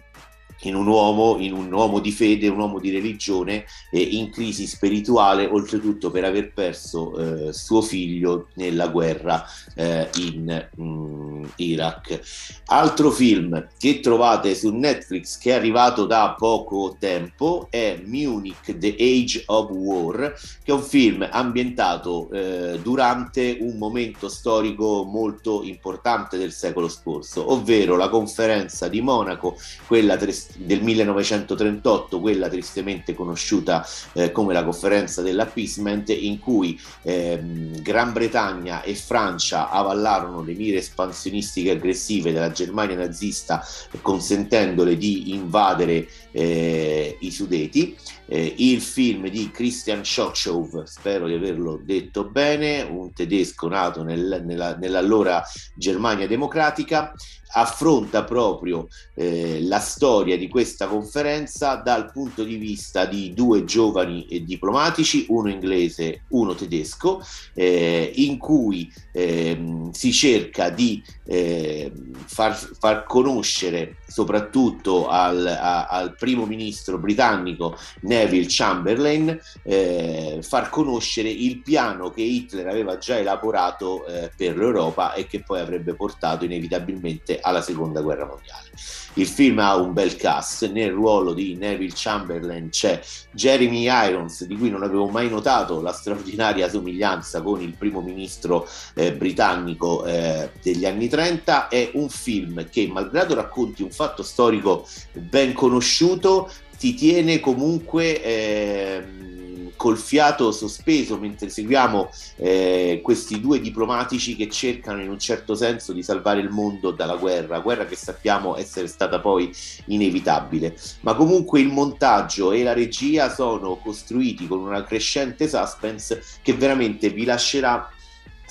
in 0.64 0.76
un 0.76 0.88
uomo, 0.88 1.38
in 1.40 1.54
un 1.54 1.72
uomo 1.72 2.00
di 2.00 2.12
fede, 2.12 2.48
un 2.48 2.60
uomo 2.60 2.80
di 2.80 2.92
religione, 2.92 3.66
eh, 3.92 4.02
in 4.02 4.32
crisi 4.32 4.68
spirituale, 4.68 5.46
oltretutto 5.46 6.12
per 6.12 6.24
aver 6.24 6.54
perso 6.54 7.48
eh, 7.48 7.54
suo 7.54 7.82
figlio 7.82 8.48
nella 8.56 8.88
guerra 8.88 9.46
eh, 9.76 10.10
in 10.18 10.70
mh, 10.76 10.84
mm, 10.84 11.44
Iraq. 11.58 12.20
Altro 12.68 13.12
film 13.12 13.68
che 13.78 14.00
trovate 14.00 14.56
su 14.56 14.74
Netflix 14.74 15.38
che 15.38 15.52
è 15.52 15.54
arrivato 15.54 16.06
da 16.06 16.36
poco 16.38 16.96
tempo 17.00 17.68
è 17.70 18.02
Munich 18.06 18.78
The 18.78 18.96
Age 18.98 19.44
of 19.48 19.70
War, 19.72 20.34
che 20.64 20.72
è 20.72 20.74
un 20.74 20.82
film 20.82 21.28
ambientato 21.30 22.30
eh, 22.32 22.80
durante 22.82 23.58
un 23.60 23.78
momento 23.78 24.30
storico 24.30 25.04
molto 25.04 25.64
importante 25.64 26.38
del 26.38 26.52
secolo 26.52 26.88
scorso, 26.88 27.52
ovvero 27.52 27.96
la 27.96 28.10
conferenza 28.10 28.88
di 28.88 29.02
Monaco, 29.02 29.58
quella 29.88 30.18
tres- 30.18 30.53
del 30.58 30.82
1938, 30.82 32.20
quella 32.20 32.50
tristemente 32.50 33.14
conosciuta 33.14 33.86
eh, 34.14 34.32
come 34.32 34.54
la 34.54 34.64
conferenza 34.64 35.22
dell'appeasement, 35.22 36.10
in 36.10 36.40
cui 36.40 36.80
ehm, 37.04 37.82
Gran 37.82 38.14
Bretagna 38.14 38.82
e 38.84 38.96
Francia 38.96 39.70
avallarono 39.70 40.42
le 40.42 40.54
mire 40.54 40.78
espansionistiche 40.78 41.72
aggressive 41.72 42.32
della 42.32 42.52
Germania 42.52 42.96
nazista, 42.96 43.66
consentendole 44.02 44.98
di 44.98 45.34
invadere 45.34 46.08
eh, 46.32 47.18
i 47.20 47.32
Sudeti. 47.32 47.96
Eh, 48.26 48.56
il 48.58 48.82
film 48.82 49.28
di 49.28 49.52
Christian 49.52 50.04
Schochow, 50.04 50.84
spero 50.86 51.28
di 51.28 51.34
averlo 51.34 51.80
detto 51.84 52.26
bene, 52.26 52.82
un 52.82 53.12
tedesco 53.14 53.68
nato 53.68 54.04
nel, 54.04 54.42
nella, 54.46 54.76
nell'allora 54.76 55.44
Germania 55.76 56.28
democratica, 56.28 57.14
affronta 57.54 58.24
proprio 58.24 58.88
eh, 59.16 59.60
la 59.62 59.80
storia 59.80 60.38
di 60.38 60.48
questa 60.48 60.88
conferenza 60.88 61.76
dal 61.76 62.12
punto 62.12 62.44
di 62.44 62.56
vista 62.56 63.06
di 63.06 63.34
due 63.34 63.64
giovani 63.64 64.26
eh, 64.28 64.44
diplomatici, 64.44 65.26
uno 65.30 65.50
inglese, 65.50 66.24
uno 66.30 66.56
tedesco, 66.56 67.24
eh, 67.54 68.12
in 68.16 68.38
cui 68.38 68.92
ehm, 69.12 69.92
si 69.92 70.12
cerca 70.12 70.70
di 70.70 71.04
ehm, 71.26 72.14
far, 72.26 72.56
far, 72.56 73.04
conoscere 73.04 73.98
soprattutto 74.08 75.08
al, 75.08 75.46
a, 75.46 75.88
al, 75.88 76.16
primo 76.16 76.46
ministro 76.46 76.98
britannico 76.98 77.78
Neville 78.02 78.46
Chamberlain, 78.48 79.40
eh, 79.64 80.40
far 80.42 80.70
conoscere 80.70 81.30
il 81.30 81.62
piano 81.62 82.10
che 82.10 82.22
Hitler 82.22 82.68
aveva 82.68 82.98
già 82.98 83.18
elaborato 83.18 84.06
eh, 84.06 84.32
per 84.36 84.58
l'Europa 84.58 85.14
e 85.14 85.28
che 85.28 85.42
poi 85.42 85.60
avrebbe 85.60 85.94
portato 85.96 86.46
inevitabilmente 86.46 87.40
alla 87.44 87.62
seconda 87.62 88.02
guerra 88.02 88.26
mondiale. 88.26 88.70
Il 89.16 89.28
film 89.28 89.60
ha 89.60 89.76
un 89.76 89.94
bel 89.94 90.16
cast, 90.16 90.72
nel 90.72 90.92
ruolo 90.92 91.34
di 91.34 91.56
Neville 91.56 91.94
Chamberlain 91.94 92.70
c'è 92.70 93.00
Jeremy 93.32 93.84
Irons, 93.88 94.44
di 94.46 94.58
cui 94.58 94.72
non 94.72 94.82
avevo 94.82 95.08
mai 95.08 95.30
notato 95.30 95.82
la 95.82 95.92
straordinaria 95.92 96.68
somiglianza 96.68 97.44
con 97.44 97.62
il 97.62 97.74
primo 97.74 98.02
ministro 98.02 98.68
eh, 98.96 99.14
britannico 99.14 100.04
eh, 100.06 100.50
degli 100.64 100.86
anni 100.86 101.10
30. 101.10 101.68
È 101.68 101.92
un 101.94 102.10
film 102.10 102.68
che, 102.70 102.90
malgrado 102.92 103.36
racconti 103.36 103.84
un 103.84 103.92
fatto 103.92 104.24
storico 104.24 104.88
ben 105.12 105.54
conosciuto, 105.54 106.50
ti 106.80 106.96
tiene 106.96 107.40
comunque... 107.40 108.24
Eh, 108.24 109.32
col 109.76 109.98
fiato 109.98 110.52
sospeso 110.52 111.18
mentre 111.18 111.50
seguiamo 111.50 112.10
eh, 112.38 113.00
questi 113.04 113.40
due 113.40 113.60
diplomatici 113.60 114.36
che 114.36 114.50
cercano 114.50 115.02
in 115.02 115.10
un 115.10 115.20
certo 115.20 115.56
senso 115.56 115.94
di 115.94 116.04
salvare 116.04 116.40
il 116.40 116.50
mondo 116.50 116.92
dalla 116.92 117.16
guerra, 117.16 117.60
guerra 117.60 117.86
che 117.86 117.96
sappiamo 117.96 118.58
essere 118.58 118.88
stata 118.88 119.20
poi 119.20 119.54
inevitabile. 119.86 120.76
Ma 121.02 121.14
comunque 121.16 121.60
il 121.60 121.68
montaggio 121.70 122.52
e 122.52 122.64
la 122.64 122.74
regia 122.74 123.34
sono 123.34 123.76
costruiti 123.78 124.48
con 124.48 124.60
una 124.60 124.84
crescente 124.84 125.48
suspense 125.48 126.24
che 126.42 126.54
veramente 126.54 127.10
vi 127.10 127.26
lascerà 127.26 127.93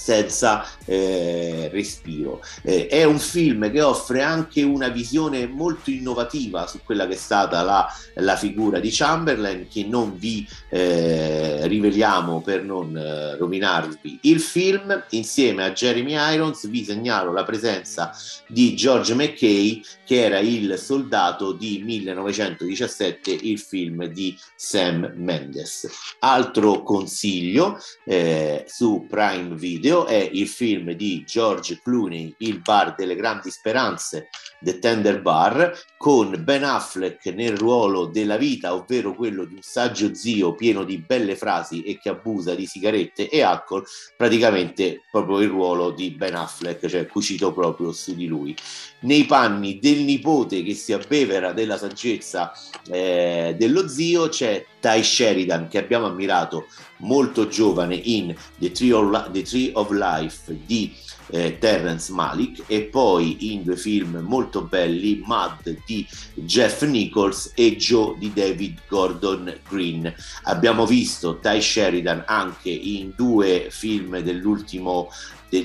senza 0.02 0.66
eh, 0.84 1.68
respiro. 1.70 2.42
Eh, 2.62 2.88
è 2.88 3.04
un 3.04 3.20
film 3.20 3.70
che 3.70 3.80
offre 3.82 4.20
anche 4.20 4.62
una 4.62 4.88
visione 4.88 5.46
molto 5.46 5.90
innovativa 5.90 6.66
su 6.66 6.80
quella 6.84 7.06
che 7.06 7.14
è 7.14 7.16
stata 7.16 7.62
la, 7.62 7.86
la 8.16 8.34
figura 8.34 8.80
di 8.80 8.90
Chamberlain, 8.90 9.68
che 9.68 9.84
non 9.84 10.18
vi 10.18 10.44
eh, 10.70 11.68
riveliamo 11.68 12.40
per 12.40 12.64
non 12.64 12.96
eh, 12.96 13.36
rovinarvi 13.36 14.18
il 14.22 14.40
film. 14.40 15.04
Insieme 15.10 15.64
a 15.64 15.72
Jeremy 15.72 16.14
Irons 16.34 16.68
vi 16.68 16.82
segnalo 16.82 17.32
la 17.32 17.44
presenza 17.44 18.12
di 18.48 18.74
George 18.74 19.14
McKay, 19.14 19.82
che 20.04 20.24
era 20.24 20.40
il 20.40 20.76
soldato 20.78 21.52
di 21.52 21.80
1917, 21.84 23.30
il 23.30 23.60
film 23.60 24.06
di 24.06 24.36
Sam 24.56 25.12
Mendes. 25.14 25.88
Altro 26.18 26.82
consiglio 26.82 27.78
eh, 28.04 28.64
su 28.66 29.06
Prime 29.08 29.54
Video 29.54 29.91
video 29.92 30.06
è 30.06 30.30
il 30.32 30.48
film 30.48 30.92
di 30.92 31.22
George 31.26 31.80
Clooney, 31.82 32.34
Il 32.38 32.60
bar 32.60 32.94
delle 32.94 33.14
grandi 33.14 33.50
speranze, 33.50 34.28
The 34.60 34.78
Tender 34.78 35.20
Bar, 35.20 35.78
con 35.98 36.40
Ben 36.42 36.64
Affleck 36.64 37.26
nel 37.26 37.58
ruolo 37.58 38.06
della 38.06 38.38
vita, 38.38 38.72
ovvero 38.72 39.14
quello 39.14 39.44
di 39.44 39.54
un 39.54 39.60
saggio 39.60 40.14
zio 40.14 40.54
pieno 40.54 40.84
di 40.84 40.96
belle 40.96 41.36
frasi 41.36 41.82
e 41.82 41.98
che 41.98 42.08
abusa 42.08 42.54
di 42.54 42.64
sigarette 42.64 43.28
e 43.28 43.42
alcol, 43.42 43.84
praticamente 44.16 45.02
proprio 45.10 45.40
il 45.40 45.48
ruolo 45.48 45.90
di 45.90 46.10
Ben 46.12 46.36
Affleck, 46.36 46.86
cioè 46.86 47.06
cucito 47.06 47.52
proprio 47.52 47.92
su 47.92 48.14
di 48.14 48.26
lui. 48.26 48.56
Nei 49.00 49.26
panni 49.26 49.78
del 49.78 49.98
nipote 49.98 50.62
che 50.62 50.74
si 50.74 50.94
abbevera 50.94 51.52
della 51.52 51.76
saggezza 51.76 52.52
eh, 52.88 53.54
dello 53.58 53.88
zio 53.88 54.28
c'è 54.28 54.64
Ty 54.82 55.04
Sheridan 55.04 55.68
che 55.68 55.78
abbiamo 55.78 56.06
ammirato 56.06 56.66
molto 56.98 57.46
giovane 57.46 57.94
in 57.94 58.34
The 58.58 58.72
Tree 58.72 58.92
of, 58.92 59.30
The 59.30 59.42
Tree 59.42 59.70
of 59.74 59.90
Life 59.90 60.58
di 60.66 60.92
eh, 61.28 61.58
Terrence 61.58 62.12
Malik 62.12 62.64
e 62.66 62.82
poi 62.82 63.52
in 63.52 63.62
due 63.62 63.76
film 63.76 64.16
molto 64.26 64.62
belli 64.62 65.22
Mad 65.24 65.76
di 65.86 66.06
Jeff 66.34 66.82
Nichols 66.82 67.52
e 67.54 67.76
Joe 67.76 68.16
di 68.18 68.32
David 68.32 68.80
Gordon 68.88 69.56
Green. 69.68 70.12
Abbiamo 70.42 70.84
visto 70.84 71.38
Ty 71.38 71.62
Sheridan 71.62 72.24
anche 72.26 72.70
in 72.70 73.12
due 73.16 73.68
film 73.70 74.18
dell'ultimo 74.18 75.08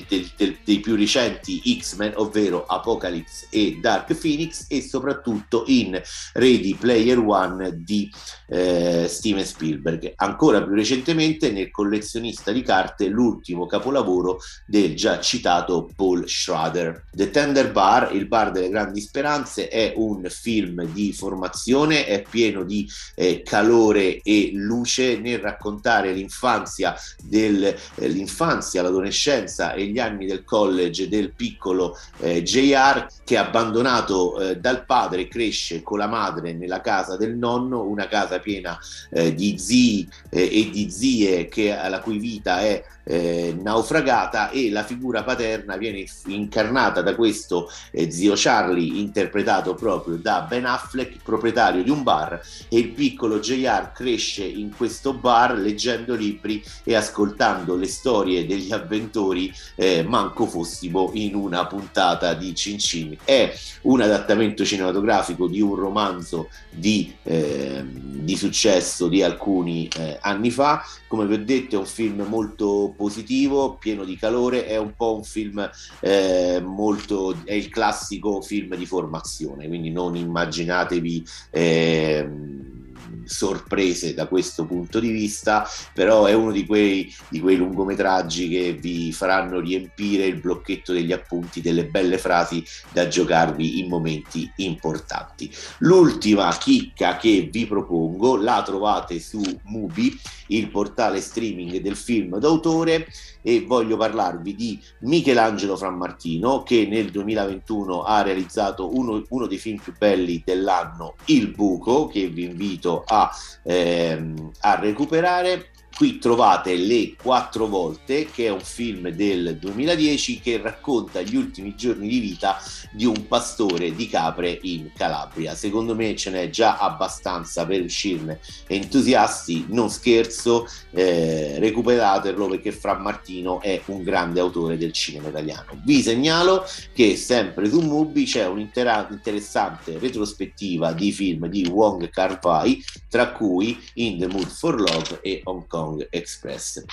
del, 0.06 0.30
del, 0.36 0.58
dei 0.62 0.80
più 0.80 0.94
recenti 0.96 1.62
X-Men, 1.80 2.12
ovvero 2.16 2.66
Apocalypse 2.66 3.46
e 3.48 3.78
Dark 3.80 4.14
Phoenix, 4.14 4.66
e 4.68 4.82
soprattutto 4.82 5.64
in 5.66 5.98
Ready 6.34 6.74
Player 6.74 7.18
One 7.18 7.82
di 7.82 8.10
eh, 8.48 9.06
Steven 9.08 9.46
Spielberg. 9.46 10.12
Ancora 10.16 10.62
più 10.62 10.74
recentemente 10.74 11.50
nel 11.50 11.70
collezionista 11.70 12.52
di 12.52 12.62
carte, 12.62 13.06
l'ultimo 13.06 13.66
capolavoro 13.66 14.40
del 14.66 14.94
già 14.94 15.20
citato 15.20 15.88
Paul 15.96 16.28
Schrader. 16.28 17.04
The 17.10 17.30
Tender 17.30 17.72
Bar, 17.72 18.14
il 18.14 18.26
bar 18.26 18.50
delle 18.50 18.68
grandi 18.68 19.00
speranze, 19.00 19.68
è 19.68 19.94
un 19.96 20.26
film 20.28 20.84
di 20.84 21.12
formazione, 21.14 22.04
è 22.04 22.22
pieno 22.28 22.64
di 22.64 22.86
eh, 23.14 23.42
calore 23.42 24.20
e 24.20 24.50
luce 24.52 25.18
nel 25.18 25.38
raccontare 25.38 26.12
l'infanzia, 26.12 26.94
del, 27.22 27.64
eh, 27.64 28.08
l'infanzia 28.08 28.82
l'adolescenza 28.82 29.76
e 29.78 29.86
gli 29.86 29.98
anni 29.98 30.26
del 30.26 30.44
college 30.44 31.08
del 31.08 31.32
piccolo 31.32 31.96
eh, 32.18 32.42
JR 32.42 33.06
che 33.24 33.36
abbandonato 33.36 34.40
eh, 34.40 34.56
dal 34.56 34.84
padre 34.84 35.28
cresce 35.28 35.82
con 35.82 35.98
la 35.98 36.06
madre 36.06 36.52
nella 36.52 36.80
casa 36.80 37.16
del 37.16 37.36
nonno, 37.36 37.84
una 37.84 38.06
casa 38.06 38.38
piena 38.38 38.78
eh, 39.10 39.34
di 39.34 39.58
zii 39.58 40.08
eh, 40.30 40.42
e 40.42 40.70
di 40.70 40.90
zie 40.90 41.48
che, 41.48 41.76
la 41.88 42.00
cui 42.00 42.18
vita 42.18 42.60
è 42.60 42.82
eh, 43.08 43.56
naufragata 43.58 44.50
e 44.50 44.70
la 44.70 44.84
figura 44.84 45.24
paterna 45.24 45.76
viene 45.76 46.04
incarnata 46.26 47.00
da 47.00 47.14
questo 47.14 47.70
eh, 47.90 48.10
zio 48.10 48.34
Charlie 48.36 49.00
interpretato 49.00 49.74
proprio 49.74 50.16
da 50.16 50.42
Ben 50.42 50.66
Affleck, 50.66 51.22
proprietario 51.22 51.82
di 51.82 51.90
un 51.90 52.02
bar 52.02 52.40
e 52.68 52.78
il 52.78 52.90
piccolo 52.90 53.38
JR 53.38 53.92
cresce 53.92 54.44
in 54.44 54.74
questo 54.76 55.14
bar 55.14 55.56
leggendo 55.56 56.14
libri 56.14 56.62
e 56.84 56.94
ascoltando 56.94 57.76
le 57.76 57.86
storie 57.86 58.46
degli 58.46 58.72
avventori 58.72 59.52
eh, 59.74 60.02
manco 60.02 60.46
fossimo 60.46 61.10
in 61.14 61.34
una 61.34 61.66
puntata 61.66 62.34
di 62.34 62.54
Cin 62.54 62.78
Cin. 62.78 63.16
È 63.24 63.52
un 63.82 64.02
adattamento 64.02 64.64
cinematografico 64.64 65.46
di 65.48 65.60
un 65.62 65.74
romanzo 65.74 66.50
di, 66.70 67.14
eh, 67.22 67.82
di 68.20 68.36
successo 68.36 69.08
di 69.08 69.22
alcuni 69.22 69.88
eh, 69.96 70.18
anni 70.20 70.50
fa, 70.50 70.82
come 71.06 71.26
vi 71.26 71.34
ho 71.34 71.44
detto 71.44 71.76
è 71.76 71.78
un 71.78 71.86
film 71.86 72.22
molto 72.28 72.92
positivo, 72.96 73.76
pieno 73.76 74.04
di 74.04 74.16
calore, 74.16 74.66
è 74.66 74.76
un 74.76 74.94
po' 74.96 75.14
un 75.14 75.24
film 75.24 75.68
eh, 76.00 76.60
molto, 76.64 77.36
è 77.44 77.54
il 77.54 77.68
classico 77.68 78.40
film 78.40 78.74
di 78.76 78.86
formazione, 78.86 79.68
quindi 79.68 79.90
non 79.90 80.16
immaginatevi... 80.16 81.24
Eh, 81.50 82.76
sorprese 83.24 84.14
da 84.14 84.26
questo 84.26 84.64
punto 84.64 85.00
di 85.00 85.10
vista, 85.10 85.66
però 85.92 86.26
è 86.26 86.32
uno 86.32 86.52
di 86.52 86.66
quei, 86.66 87.14
di 87.28 87.40
quei 87.40 87.56
lungometraggi 87.56 88.48
che 88.48 88.72
vi 88.72 89.12
faranno 89.12 89.60
riempire 89.60 90.26
il 90.26 90.40
blocchetto 90.40 90.92
degli 90.92 91.12
appunti 91.12 91.60
delle 91.60 91.86
belle 91.86 92.18
frasi 92.18 92.64
da 92.92 93.08
giocarvi 93.08 93.80
in 93.80 93.88
momenti 93.88 94.50
importanti. 94.56 95.50
L'ultima 95.78 96.56
chicca 96.56 97.16
che 97.16 97.48
vi 97.50 97.66
propongo 97.66 98.36
la 98.36 98.62
trovate 98.64 99.20
su 99.20 99.40
Mubi, 99.64 100.18
il 100.48 100.70
portale 100.70 101.20
streaming 101.20 101.80
del 101.80 101.96
film 101.96 102.38
d'autore 102.38 103.06
e 103.42 103.64
voglio 103.64 103.96
parlarvi 103.96 104.54
di 104.54 104.80
Michelangelo 105.00 105.76
Frammartino 105.76 106.62
che 106.62 106.86
nel 106.86 107.10
2021 107.10 108.02
ha 108.02 108.22
realizzato 108.22 108.94
uno, 108.94 109.24
uno 109.28 109.46
dei 109.46 109.58
film 109.58 109.78
più 109.78 109.94
belli 109.96 110.42
dell'anno, 110.44 111.14
Il 111.26 111.48
Buco, 111.48 112.06
che 112.06 112.28
vi 112.28 112.44
invito 112.44 112.97
a, 113.06 113.30
ehm, 113.62 114.50
a 114.60 114.74
recuperare 114.76 115.70
Qui 115.98 116.20
trovate 116.20 116.76
Le 116.76 117.16
Quattro 117.20 117.66
Volte, 117.66 118.26
che 118.26 118.46
è 118.46 118.50
un 118.50 118.60
film 118.60 119.08
del 119.08 119.58
2010 119.58 120.38
che 120.38 120.60
racconta 120.62 121.22
gli 121.22 121.34
ultimi 121.34 121.74
giorni 121.74 122.06
di 122.06 122.20
vita 122.20 122.56
di 122.92 123.04
un 123.04 123.26
pastore 123.26 123.92
di 123.92 124.06
capre 124.06 124.60
in 124.62 124.92
Calabria. 124.96 125.56
Secondo 125.56 125.96
me 125.96 126.14
ce 126.14 126.30
n'è 126.30 126.50
già 126.50 126.76
abbastanza 126.76 127.66
per 127.66 127.82
uscirne 127.82 128.38
entusiasti, 128.68 129.66
non 129.70 129.90
scherzo, 129.90 130.68
eh, 130.92 131.58
recuperatelo 131.58 132.46
perché 132.46 132.70
Fra 132.70 132.96
Martino 132.96 133.60
è 133.60 133.82
un 133.86 134.04
grande 134.04 134.38
autore 134.38 134.78
del 134.78 134.92
cinema 134.92 135.30
italiano. 135.30 135.82
Vi 135.82 136.00
segnalo 136.00 136.64
che 136.94 137.16
sempre 137.16 137.68
su 137.68 137.80
Mubi 137.80 138.22
c'è 138.22 138.46
un'interessante 138.46 139.98
retrospettiva 139.98 140.92
di 140.92 141.10
film 141.10 141.48
di 141.48 141.66
Wong 141.66 142.08
Kar-wai, 142.08 142.84
tra 143.08 143.32
cui 143.32 143.76
In 143.94 144.20
the 144.20 144.28
Mood 144.28 144.46
for 144.46 144.80
Love 144.80 145.18
e 145.22 145.40
Hong 145.42 145.66
Kong 145.66 145.86
Song 145.88 146.06
Express. 146.10 146.84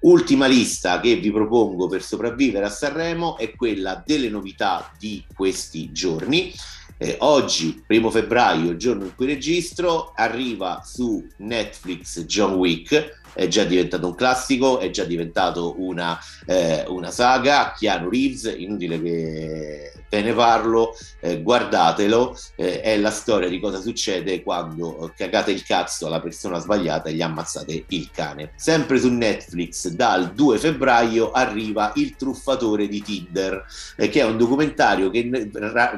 Ultima 0.00 0.46
lista 0.46 1.00
che 1.00 1.16
vi 1.16 1.30
propongo 1.30 1.86
per 1.86 2.02
sopravvivere 2.02 2.66
a 2.66 2.70
Sanremo 2.70 3.38
è 3.38 3.54
quella 3.54 4.02
delle 4.04 4.28
novità 4.28 4.92
di 4.98 5.24
questi 5.34 5.92
giorni. 5.92 6.52
Eh, 6.98 7.16
oggi, 7.20 7.82
primo 7.86 8.10
febbraio, 8.10 8.76
giorno 8.76 9.04
in 9.04 9.14
cui 9.14 9.26
registro, 9.26 10.12
arriva 10.14 10.82
su 10.84 11.24
Netflix 11.38 12.24
John 12.24 12.54
Wick, 12.54 13.21
è 13.34 13.48
già 13.48 13.64
diventato 13.64 14.06
un 14.06 14.14
classico, 14.14 14.78
è 14.78 14.90
già 14.90 15.04
diventato 15.04 15.74
una, 15.78 16.18
eh, 16.46 16.84
una 16.88 17.10
saga. 17.10 17.74
Keanu 17.76 18.08
Reeves, 18.08 18.54
inutile 18.56 19.00
che 19.00 19.92
te 20.12 20.20
ne 20.20 20.34
parlo, 20.34 20.94
eh, 21.20 21.40
guardatelo, 21.40 22.36
eh, 22.56 22.82
è 22.82 22.98
la 22.98 23.10
storia 23.10 23.48
di 23.48 23.58
cosa 23.58 23.80
succede 23.80 24.42
quando 24.42 25.10
cagate 25.16 25.52
il 25.52 25.64
cazzo 25.64 26.06
alla 26.06 26.20
persona 26.20 26.58
sbagliata 26.58 27.08
e 27.08 27.14
gli 27.14 27.22
ammazzate 27.22 27.84
il 27.88 28.10
cane. 28.12 28.52
Sempre 28.56 28.98
su 29.00 29.08
Netflix 29.08 29.88
dal 29.88 30.34
2 30.34 30.58
febbraio 30.58 31.30
arriva 31.30 31.92
Il 31.94 32.14
truffatore 32.16 32.88
di 32.88 33.00
Tinder, 33.00 33.64
eh, 33.96 34.10
che 34.10 34.20
è 34.20 34.24
un 34.24 34.36
documentario 34.36 35.08
che 35.08 35.50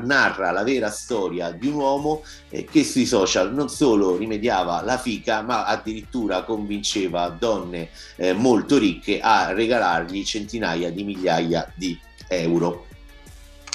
narra 0.05 0.53
la 0.53 0.62
vera 0.62 0.90
storia 0.90 1.51
di 1.51 1.66
un 1.66 1.75
uomo 1.75 2.23
eh, 2.51 2.64
che 2.64 2.85
sui 2.85 3.07
social 3.07 3.53
non 3.53 3.68
solo 3.68 4.16
rimediava 4.16 4.81
la 4.83 4.97
fica, 4.97 5.42
ma 5.42 5.64
addirittura 5.64 6.44
convinceva 6.44 7.24
donne 7.29 7.91
eh, 8.17 8.33
molto 8.33 8.79
ricche 8.79 9.21
a 9.21 9.53
regalargli 9.53 10.25
centinaia 10.25 10.91
di 10.91 11.05
migliaia 11.05 11.71
di 11.75 11.99
euro. 12.29 12.87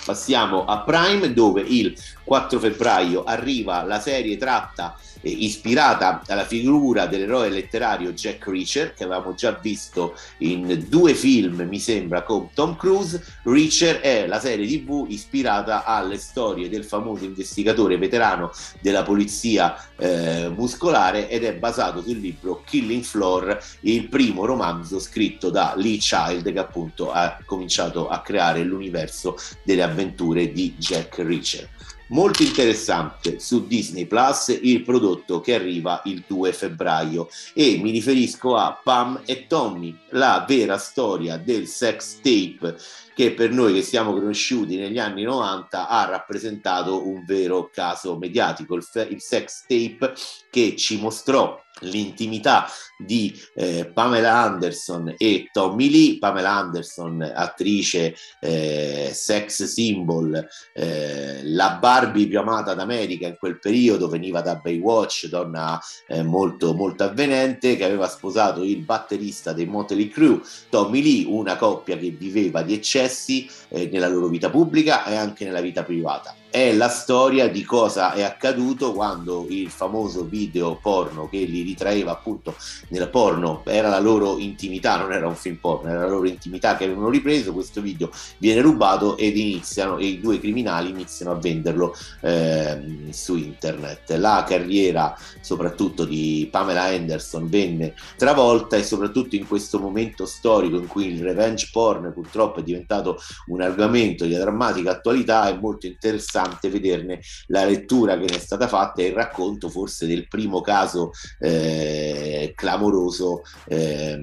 Passiamo 0.06 0.66
a 0.66 0.80
Prime 0.80 1.34
dove 1.34 1.62
il 1.62 1.96
4 2.24 2.60
febbraio 2.60 3.24
arriva 3.24 3.84
la 3.84 4.00
serie 4.00 4.38
tratta 4.38 4.98
ispirata 5.22 6.22
alla 6.28 6.46
figura 6.46 7.06
dell'eroe 7.06 7.50
letterario 7.50 8.14
Jack 8.14 8.48
Reacher, 8.48 8.94
che 8.94 9.04
avevamo 9.04 9.34
già 9.34 9.52
visto 9.52 10.16
in 10.40 10.86
due 10.88 11.14
film, 11.14 11.62
mi 11.68 11.80
sembra, 11.80 12.24
con 12.24 12.50
Tom 12.54 12.76
Cruise. 12.76 13.24
Reacher 13.44 14.00
è 14.00 14.28
la 14.28 14.40
serie 14.40 14.68
TV 14.68 15.06
ispirata 15.10 15.84
alle 15.84 16.18
storie 16.18 16.70
del 16.70 16.84
famoso 16.84 17.26
investigatore 17.26 17.98
veterano 17.98 18.52
della 18.80 19.04
polizia 19.04 19.76
eh, 19.98 20.50
muscolare 20.56 21.30
ed 21.30 21.44
è 21.44 21.54
basato 21.56 22.02
sul 22.02 22.18
libro 22.18 22.62
Killing 22.66 23.04
Floor, 23.04 23.58
il 23.82 24.08
primo 24.08 24.46
romanzo 24.46 25.00
scritto 25.00 25.50
da 25.50 25.74
Lee 25.76 25.98
Child 25.98 26.52
che 26.52 26.60
appunto 26.60 27.12
ha 27.12 27.38
cominciato 27.46 28.08
a 28.08 28.22
creare 28.22 28.64
l'universo 28.64 29.36
delle 29.64 29.84
avventure 29.84 30.52
di 30.52 30.76
Jack 30.78 31.18
Reacher 31.20 31.70
molto 32.10 32.44
interessante 32.44 33.40
su 33.40 33.66
Disney 33.66 34.06
Plus 34.06 34.58
il 34.62 34.84
prodotto 34.84 35.42
che 35.42 35.56
arriva 35.56 36.02
il 36.06 36.24
2 36.26 36.54
febbraio. 36.54 37.30
E 37.54 37.80
mi 37.82 37.92
riferisco 37.92 38.56
a 38.56 38.80
Pam 38.82 39.22
e 39.26 39.48
Tommy, 39.48 39.98
la 40.10 40.46
vera 40.48 40.78
storia 40.78 41.38
del 41.38 41.68
sex 41.68 42.20
tape 42.22 42.78
che 43.20 43.34
per 43.34 43.52
noi 43.52 43.74
che 43.74 43.82
siamo 43.82 44.14
conosciuti 44.14 44.78
negli 44.78 44.98
anni 44.98 45.24
90 45.24 45.90
ha 45.90 46.06
rappresentato 46.06 47.06
un 47.06 47.26
vero 47.26 47.70
caso 47.70 48.18
mediatico, 48.18 48.76
il, 48.76 48.84
fe- 48.84 49.10
il 49.10 49.20
sex 49.20 49.66
tape 49.68 50.14
che 50.50 50.78
ci 50.78 50.98
mostrò 51.02 51.62
l'intimità 51.82 52.68
di 52.98 53.34
eh, 53.56 53.90
Pamela 53.94 54.42
Anderson 54.42 55.14
e 55.18 55.50
Tommy 55.52 55.90
Lee, 55.90 56.18
Pamela 56.18 56.52
Anderson 56.52 57.22
attrice 57.22 58.16
eh, 58.42 59.12
sex 59.14 59.64
symbol, 59.64 60.48
eh, 60.74 61.42
la 61.44 61.78
Barbie 61.80 62.28
più 62.28 62.40
amata 62.40 62.74
d'America 62.74 63.28
in 63.28 63.38
quel 63.38 63.60
periodo, 63.60 64.10
veniva 64.10 64.42
da 64.42 64.56
Baywatch, 64.56 65.28
donna 65.28 65.80
eh, 66.08 66.24
molto, 66.24 66.74
molto 66.74 67.04
avvenente, 67.04 67.76
che 67.76 67.86
aveva 67.86 68.08
sposato 68.08 68.64
il 68.64 68.84
batterista 68.84 69.54
dei 69.54 69.66
Motley 69.66 70.10
Crue, 70.10 70.42
Tommy 70.70 71.02
Lee, 71.02 71.26
una 71.26 71.56
coppia 71.56 71.98
che 71.98 72.10
viveva 72.10 72.62
di 72.62 72.74
eccessi 72.74 73.50
eh, 73.70 73.90
nella 73.92 74.08
loro 74.08 74.28
vita 74.28 74.50
pubblica 74.50 75.06
e 75.06 75.16
anche 75.16 75.46
nella 75.46 75.62
vita 75.62 75.84
privata 75.84 76.36
è 76.52 76.74
la 76.74 76.90
storia 76.90 77.48
di 77.48 77.64
cosa 77.64 78.14
è 78.14 78.24
accaduto 78.24 78.94
quando 78.94 79.46
il 79.50 79.70
famoso 79.70 80.24
video 80.24 80.80
porno 80.82 81.30
che 81.30 81.38
li 81.38 81.62
ritraeva 81.62 82.12
appunto 82.12 82.56
nel 82.90 83.08
porno 83.10 83.62
era 83.66 83.88
la 83.88 84.00
loro 84.00 84.40
intimità, 84.40 84.98
non 84.98 85.14
era 85.14 85.28
un 85.28 85.36
film 85.36 85.58
porno, 85.58 85.90
era 85.90 86.00
la 86.02 86.08
loro 86.08 86.28
intimità 86.28 86.76
che 86.76 86.86
avevano 86.86 87.10
ripreso, 87.10 87.54
questo 87.54 87.82
video 87.82 88.10
viene 88.38 88.62
rubato 88.62 89.16
ed 89.18 89.38
iniziano 89.38 89.98
e 90.00 90.06
i 90.06 90.20
due 90.20 90.40
criminali 90.40 90.90
iniziano 90.90 91.32
a 91.34 91.36
venderlo 91.36 91.96
eh, 92.22 93.08
su 93.12 93.36
internet. 93.36 94.10
La 94.12 94.44
carriera 94.48 95.16
soprattutto 95.42 96.04
di 96.06 96.48
Pamela 96.52 96.84
Anderson 96.84 97.48
venne 97.48 97.94
travolta 98.18 98.76
e 98.76 98.84
soprattutto 98.84 99.36
in 99.36 99.48
questo 99.48 99.80
momento 99.80 100.26
storico 100.26 100.78
in 100.78 100.88
cui 100.88 101.14
il 101.14 101.22
revenge 101.22 101.70
porn 101.72 102.12
purtroppo 102.12 102.60
è 102.60 102.64
diventato 102.64 103.20
un 103.48 103.62
argomento 103.62 104.26
di 104.26 104.34
drammatica 104.34 104.92
attualità 104.92 105.48
è 105.48 105.54
molto 105.54 105.86
interessante 105.86 106.38
interessante 106.40 106.70
vederne 106.70 107.20
la 107.48 107.66
lettura 107.66 108.18
che 108.18 108.26
ne 108.30 108.38
è 108.38 108.40
stata 108.40 108.68
fatta 108.68 109.02
e 109.02 109.08
il 109.08 109.14
racconto 109.14 109.70
forse 109.70 110.08
del 110.08 110.28
primo 110.28 110.62
caso 110.62 111.12
eh, 111.40 112.54
clamoroso 112.56 113.44
eh, 113.68 114.22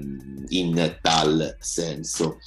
in 0.49 0.97
tal 1.01 1.55
senso. 1.59 2.39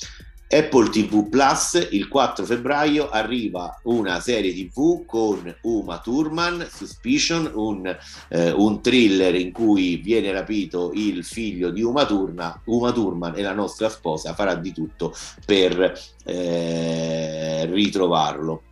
Apple 0.53 0.89
TV 0.89 1.29
Plus 1.29 1.87
il 1.93 2.09
4 2.09 2.45
febbraio 2.45 3.09
arriva 3.09 3.79
una 3.85 4.19
serie 4.19 4.53
TV 4.53 5.05
con 5.07 5.55
Uma 5.63 5.99
Thurman, 5.99 6.67
Suspicion, 6.69 7.49
un, 7.55 7.97
eh, 8.29 8.51
un 8.51 8.83
thriller 8.83 9.37
in 9.37 9.53
cui 9.53 9.99
viene 9.99 10.33
rapito 10.33 10.91
il 10.93 11.25
figlio 11.25 11.71
di 11.71 11.85
Uma 11.85 12.05
Thurman, 12.05 12.63
Uma 12.65 12.91
Thurman 12.91 13.35
e 13.37 13.43
la 13.43 13.55
nostra 13.55 13.89
sposa 13.89 14.35
farà 14.35 14.57
di 14.57 14.73
tutto 14.73 15.15
per 15.47 15.97
eh, 16.25 17.67
ritrovarlo 17.67 18.63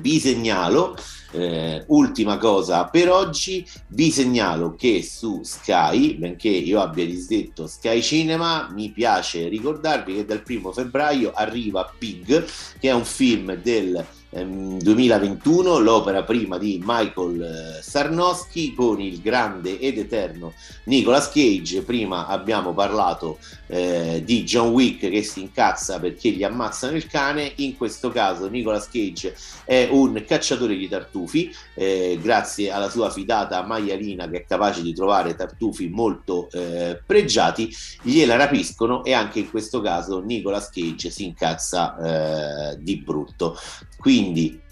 vi 0.00 0.20
segnalo, 0.20 0.96
eh, 1.32 1.84
ultima 1.88 2.38
cosa 2.38 2.84
per 2.84 3.10
oggi, 3.10 3.66
vi 3.88 4.10
segnalo 4.10 4.74
che 4.74 5.02
su 5.02 5.40
Sky, 5.42 6.16
benché 6.16 6.48
io 6.48 6.80
abbia 6.80 7.04
disdetto 7.04 7.66
Sky 7.66 8.00
Cinema, 8.02 8.70
mi 8.72 8.90
piace 8.90 9.48
ricordarvi 9.48 10.14
che 10.14 10.24
dal 10.24 10.42
primo 10.42 10.72
febbraio 10.72 11.32
arriva 11.34 11.92
Pig, 11.98 12.44
che 12.78 12.88
è 12.88 12.92
un 12.92 13.04
film 13.04 13.54
del 13.54 14.04
2021, 14.34 15.76
ehm, 15.76 15.82
l'opera 15.82 16.24
prima 16.24 16.58
di 16.58 16.82
Michael 16.84 17.42
eh, 17.78 17.82
Sarnowski 17.82 18.74
con 18.74 19.00
il 19.00 19.20
grande 19.20 19.78
ed 19.78 19.98
eterno 19.98 20.54
Nicolas 20.84 21.30
Cage. 21.30 21.82
Prima 21.82 22.26
abbiamo 22.26 22.74
parlato 22.74 23.38
eh, 23.68 24.22
di 24.24 24.42
John 24.42 24.70
Wick 24.70 25.08
che 25.08 25.22
si 25.22 25.40
incazza 25.40 26.00
perché 26.00 26.30
gli 26.30 26.42
ammazzano 26.42 26.96
il 26.96 27.06
cane. 27.06 27.52
In 27.56 27.76
questo 27.76 28.10
caso 28.10 28.48
Nicolas 28.48 28.88
Cage 28.90 29.36
è 29.64 29.88
un 29.90 30.22
cacciatore 30.26 30.76
di 30.76 30.88
tartufi, 30.88 31.54
eh, 31.74 32.18
grazie 32.20 32.70
alla 32.70 32.90
sua 32.90 33.10
fidata 33.10 33.62
maialina 33.62 34.28
che 34.28 34.38
è 34.38 34.44
capace 34.44 34.82
di 34.82 34.92
trovare 34.92 35.36
tartufi 35.36 35.88
molto 35.88 36.48
eh, 36.50 37.00
pregiati, 37.06 37.72
gliela 38.02 38.36
rapiscono 38.36 39.04
e 39.04 39.12
anche 39.12 39.38
in 39.40 39.50
questo 39.50 39.80
caso 39.80 40.20
Nicolas 40.20 40.70
Cage 40.70 41.10
si 41.10 41.24
incazza 41.24 42.72
eh, 42.72 42.78
di 42.80 42.96
brutto. 42.96 43.56
Quindi 43.96 44.23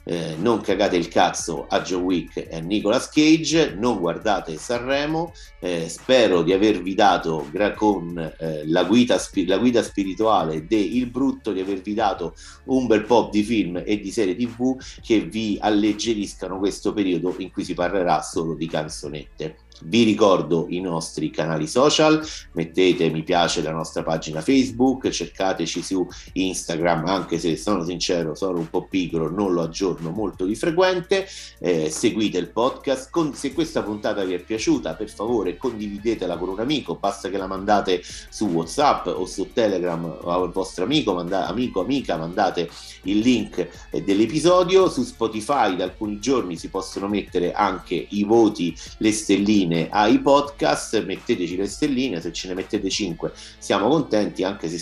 eh, 0.04 0.34
non 0.38 0.60
cagate 0.60 0.96
il 0.96 1.08
cazzo 1.08 1.66
a 1.68 1.80
Joe 1.80 2.02
Wick 2.02 2.36
e 2.36 2.56
a 2.56 2.58
Nicolas 2.58 3.08
Cage, 3.08 3.74
non 3.78 3.98
guardate 3.98 4.56
Sanremo, 4.56 5.32
eh, 5.60 5.88
spero 5.88 6.42
di 6.42 6.52
avervi 6.52 6.94
dato 6.94 7.46
gra- 7.50 7.72
con 7.72 8.18
eh, 8.18 8.62
la, 8.66 8.84
guida 8.84 9.18
spi- 9.18 9.46
la, 9.46 9.58
guida 9.58 9.82
spirituale 9.82 10.66
de 10.66 10.76
Il 10.76 11.06
Brutto, 11.06 11.52
di 11.52 11.60
avervi 11.60 11.94
dato 11.94 12.34
un 12.64 12.86
bel 12.86 13.04
po' 13.04 13.28
di 13.30 13.42
film 13.42 13.82
e 13.84 14.00
di 14.00 14.10
serie 14.10 14.34
tv 14.34 14.76
che 15.00 15.20
vi 15.20 15.58
alleggeriscano 15.60 16.58
questo 16.58 16.92
periodo 16.92 17.34
in 17.38 17.50
cui 17.50 17.64
si 17.64 17.74
parlerà 17.74 18.22
solo 18.22 18.54
di 18.54 18.66
canzonette. 18.66 19.56
Vi 19.84 20.04
ricordo 20.04 20.66
i 20.68 20.80
nostri 20.80 21.30
canali 21.30 21.66
social, 21.66 22.24
mettete 22.52 23.10
mi 23.10 23.24
piace 23.24 23.60
alla 23.60 23.72
nostra 23.72 24.04
pagina 24.04 24.40
Facebook, 24.40 25.08
cercateci 25.08 25.82
su 25.82 26.06
Instagram, 26.34 27.06
anche 27.06 27.38
se 27.38 27.56
sono 27.56 27.84
sincero, 27.84 28.36
sono 28.36 28.58
un 28.58 28.70
po' 28.70 28.86
pigro, 28.86 29.28
non 29.28 29.52
lo 29.52 29.62
aggiorno 29.62 30.10
molto 30.10 30.44
di 30.44 30.54
frequente, 30.54 31.26
eh, 31.58 31.90
seguite 31.90 32.38
il 32.38 32.50
podcast, 32.50 33.10
Con, 33.10 33.34
se 33.34 33.52
questa 33.52 33.82
puntata 33.82 34.24
vi 34.24 34.34
è 34.34 34.38
piaciuta 34.38 34.94
per 34.94 35.10
favore 35.10 35.56
condividetela 35.56 36.36
con 36.36 36.50
un 36.50 36.60
amico, 36.60 36.94
basta 36.94 37.28
che 37.28 37.36
la 37.36 37.48
mandate 37.48 38.02
su 38.28 38.46
Whatsapp 38.46 39.08
o 39.08 39.26
su 39.26 39.52
Telegram 39.52 40.18
al 40.24 40.52
vostro 40.52 40.84
amico, 40.84 41.12
manda, 41.12 41.48
amico, 41.48 41.80
amica, 41.80 42.16
mandate 42.16 42.70
il 43.02 43.18
link 43.18 43.68
eh, 43.90 44.02
dell'episodio, 44.02 44.88
su 44.88 45.02
Spotify 45.02 45.74
da 45.74 45.84
alcuni 45.84 46.20
giorni 46.20 46.56
si 46.56 46.68
possono 46.68 47.08
mettere 47.08 47.52
anche 47.52 48.06
i 48.10 48.22
voti, 48.22 48.74
le 48.98 49.10
stelline 49.10 49.71
stelline 49.72 49.88
ai 49.90 50.20
podcast, 50.20 51.02
metteteci 51.04 51.56
le 51.56 51.66
stelline, 51.66 52.20
se 52.20 52.32
ce 52.32 52.48
ne 52.48 52.54
mettete 52.54 52.88
5 52.88 53.32
siamo 53.58 53.88
contenti, 53.88 54.44
anche 54.44 54.68
se 54.68 54.78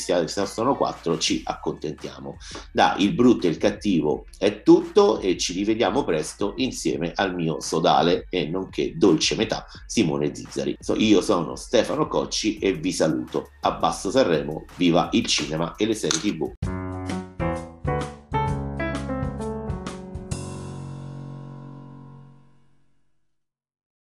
sono 0.47 0.77
4 0.77 1.19
ci 1.19 1.43
accontentiamo. 1.45 2.37
Da 2.73 2.97
il 2.99 3.13
brutto 3.13 3.47
e 3.47 3.51
il 3.51 3.59
cattivo 3.59 4.27
è 4.39 4.63
tutto 4.63 5.21
e 5.21 5.37
ci 5.37 5.53
rivediamo 5.53 6.05
presto 6.05 6.55
insieme 6.57 7.13
al 7.15 7.35
mio 7.35 7.61
sodale 7.61 8.27
e 8.29 8.47
nonché 8.47 8.97
dolce 8.97 9.37
metà 9.37 9.67
Simone 9.87 10.35
Zizzari. 10.35 10.77
io 10.97 11.21
sono 11.21 11.55
Stefano 11.55 12.09
Cocci 12.09 12.59
e 12.59 12.73
vi 12.73 12.93
saluto. 12.93 13.51
A 13.61 13.73
Basso 13.73 14.11
Sanremo, 14.11 14.65
viva 14.77 15.09
il 15.13 15.27
cinema 15.27 15.75
e 15.77 15.87
le 15.87 15.95
serie 15.95 16.19
tv. 16.19 16.80